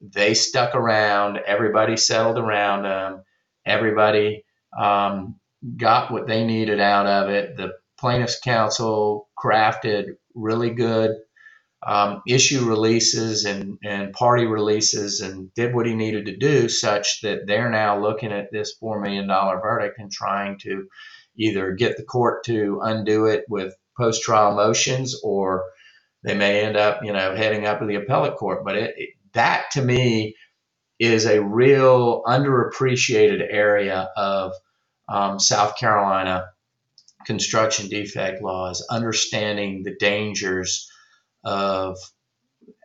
they 0.00 0.34
stuck 0.34 0.74
around, 0.74 1.38
everybody 1.46 1.96
settled 1.96 2.38
around 2.38 2.82
them, 2.82 3.22
everybody 3.64 4.44
um, 4.78 5.36
got 5.76 6.10
what 6.10 6.26
they 6.26 6.44
needed 6.44 6.80
out 6.80 7.06
of 7.06 7.30
it. 7.30 7.56
The 7.56 7.72
plaintiff's 7.98 8.40
counsel 8.40 9.28
crafted 9.42 10.16
really 10.34 10.70
good 10.70 11.16
um, 11.84 12.22
issue 12.28 12.64
releases 12.64 13.44
and, 13.44 13.78
and 13.82 14.12
party 14.12 14.46
releases 14.46 15.20
and 15.20 15.52
did 15.54 15.74
what 15.74 15.86
he 15.86 15.94
needed 15.94 16.26
to 16.26 16.36
do, 16.36 16.68
such 16.68 17.20
that 17.22 17.46
they're 17.46 17.70
now 17.70 18.00
looking 18.00 18.32
at 18.32 18.52
this 18.52 18.76
$4 18.80 19.02
million 19.02 19.26
verdict 19.26 19.98
and 19.98 20.10
trying 20.10 20.58
to 20.60 20.86
either 21.36 21.72
get 21.72 21.96
the 21.96 22.04
court 22.04 22.44
to 22.44 22.80
undo 22.82 23.26
it 23.26 23.44
with 23.48 23.74
post 23.98 24.22
trial 24.22 24.54
motions 24.54 25.20
or 25.24 25.64
they 26.22 26.34
may 26.34 26.64
end 26.64 26.76
up, 26.76 27.00
you 27.02 27.12
know, 27.12 27.34
heading 27.34 27.66
up 27.66 27.80
to 27.80 27.86
the 27.86 27.96
appellate 27.96 28.36
court. 28.36 28.64
But 28.64 28.76
it, 28.76 28.94
it, 28.96 29.10
that 29.34 29.72
to 29.72 29.82
me 29.82 30.36
is 31.00 31.26
a 31.26 31.42
real 31.42 32.22
underappreciated 32.22 33.44
area 33.50 34.08
of 34.16 34.52
um, 35.08 35.40
South 35.40 35.76
Carolina 35.76 36.46
construction 37.24 37.88
defect 37.88 38.42
laws, 38.42 38.86
understanding 38.90 39.82
the 39.82 39.94
dangers 39.94 40.90
of 41.44 41.96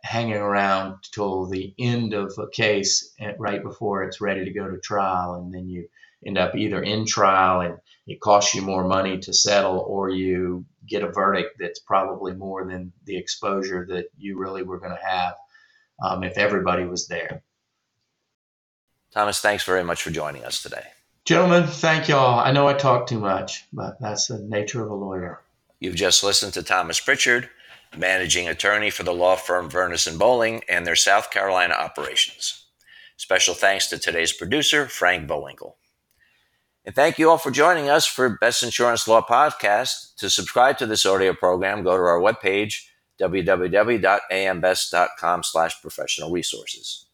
hanging 0.02 0.36
around 0.36 0.96
till 1.12 1.46
the 1.46 1.74
end 1.78 2.14
of 2.14 2.32
a 2.38 2.48
case 2.50 3.14
right 3.38 3.62
before 3.62 4.04
it's 4.04 4.20
ready 4.20 4.44
to 4.44 4.52
go 4.52 4.68
to 4.68 4.78
trial, 4.78 5.34
and 5.34 5.52
then 5.52 5.68
you 5.68 5.88
end 6.26 6.38
up 6.38 6.56
either 6.56 6.82
in 6.82 7.06
trial 7.06 7.60
and 7.60 7.78
it 8.06 8.20
costs 8.20 8.54
you 8.54 8.62
more 8.62 8.84
money 8.84 9.18
to 9.18 9.32
settle, 9.32 9.78
or 9.78 10.08
you 10.08 10.64
get 10.88 11.02
a 11.02 11.12
verdict 11.12 11.56
that's 11.60 11.78
probably 11.80 12.32
more 12.32 12.66
than 12.66 12.92
the 13.04 13.16
exposure 13.16 13.86
that 13.88 14.06
you 14.16 14.38
really 14.38 14.62
were 14.62 14.80
going 14.80 14.96
to 14.96 15.06
have 15.06 15.34
um, 16.02 16.24
if 16.24 16.38
everybody 16.38 16.84
was 16.84 17.06
there. 17.06 17.42
Thomas, 19.12 19.40
thanks 19.40 19.64
very 19.64 19.84
much 19.84 20.02
for 20.02 20.10
joining 20.10 20.44
us 20.44 20.62
today. 20.62 20.86
Gentlemen, 21.28 21.66
thank 21.66 22.08
y'all. 22.08 22.40
I 22.40 22.52
know 22.52 22.68
I 22.68 22.72
talk 22.72 23.06
too 23.06 23.18
much, 23.18 23.66
but 23.70 24.00
that's 24.00 24.28
the 24.28 24.38
nature 24.38 24.82
of 24.82 24.90
a 24.90 24.94
lawyer. 24.94 25.42
You've 25.78 25.94
just 25.94 26.24
listened 26.24 26.54
to 26.54 26.62
Thomas 26.62 27.00
Pritchard, 27.00 27.50
managing 27.94 28.48
attorney 28.48 28.88
for 28.88 29.02
the 29.02 29.12
law 29.12 29.36
firm 29.36 29.68
Vernis 29.68 30.06
and 30.06 30.18
Bowling 30.18 30.62
and 30.70 30.86
their 30.86 30.96
South 30.96 31.30
Carolina 31.30 31.74
operations. 31.74 32.64
Special 33.18 33.52
thanks 33.52 33.88
to 33.88 33.98
today's 33.98 34.32
producer, 34.32 34.88
Frank 34.88 35.28
Bowinkle. 35.28 35.74
And 36.86 36.94
thank 36.94 37.18
you 37.18 37.28
all 37.28 37.36
for 37.36 37.50
joining 37.50 37.90
us 37.90 38.06
for 38.06 38.38
Best 38.40 38.62
Insurance 38.62 39.06
Law 39.06 39.20
Podcast. 39.20 40.16
To 40.20 40.30
subscribe 40.30 40.78
to 40.78 40.86
this 40.86 41.04
audio 41.04 41.34
program, 41.34 41.82
go 41.82 41.94
to 41.94 42.02
our 42.04 42.20
webpage, 42.20 42.86
www.ambest.com 43.20 45.42
slash 45.42 45.82
professional 45.82 46.30
resources. 46.30 47.07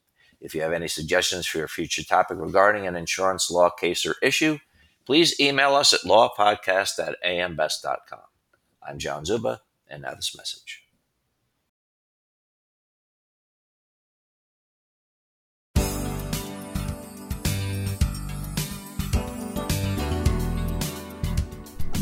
If 0.44 0.54
you 0.54 0.60
have 0.60 0.74
any 0.74 0.88
suggestions 0.88 1.46
for 1.46 1.56
your 1.56 1.68
future 1.68 2.04
topic 2.04 2.36
regarding 2.38 2.86
an 2.86 2.96
insurance 2.96 3.50
law 3.50 3.70
case 3.70 4.04
or 4.04 4.14
issue, 4.22 4.58
please 5.06 5.40
email 5.40 5.74
us 5.74 5.94
at 5.94 6.00
lawpodcast 6.00 6.98
at 6.98 7.16
ambest.com. 7.24 8.20
I'm 8.86 8.98
John 8.98 9.24
Czuba, 9.24 9.60
and 9.88 10.02
now 10.02 10.14
this 10.14 10.36
message. 10.36 10.83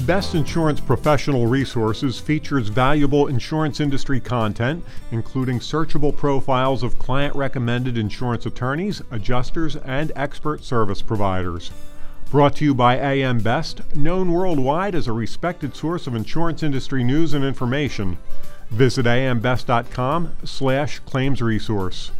Best 0.06 0.34
Insurance 0.34 0.80
Professional 0.80 1.46
Resources 1.46 2.18
features 2.18 2.66
valuable 2.66 3.28
insurance 3.28 3.78
industry 3.78 4.18
content, 4.18 4.84
including 5.12 5.60
searchable 5.60 6.16
profiles 6.16 6.82
of 6.82 6.98
client 6.98 7.36
recommended 7.36 7.96
insurance 7.96 8.44
attorneys, 8.44 9.00
adjusters, 9.12 9.76
and 9.76 10.10
expert 10.16 10.64
service 10.64 11.02
providers. 11.02 11.70
Brought 12.30 12.56
to 12.56 12.64
you 12.64 12.74
by 12.74 12.96
AM 12.96 13.38
Best, 13.38 13.94
known 13.94 14.32
worldwide 14.32 14.96
as 14.96 15.06
a 15.06 15.12
respected 15.12 15.76
source 15.76 16.08
of 16.08 16.16
insurance 16.16 16.64
industry 16.64 17.04
news 17.04 17.32
and 17.32 17.44
information. 17.44 18.18
Visit 18.70 19.06
ambest.com 19.06 20.34
slash 20.42 20.98
claims 21.00 21.40
resource. 21.40 22.10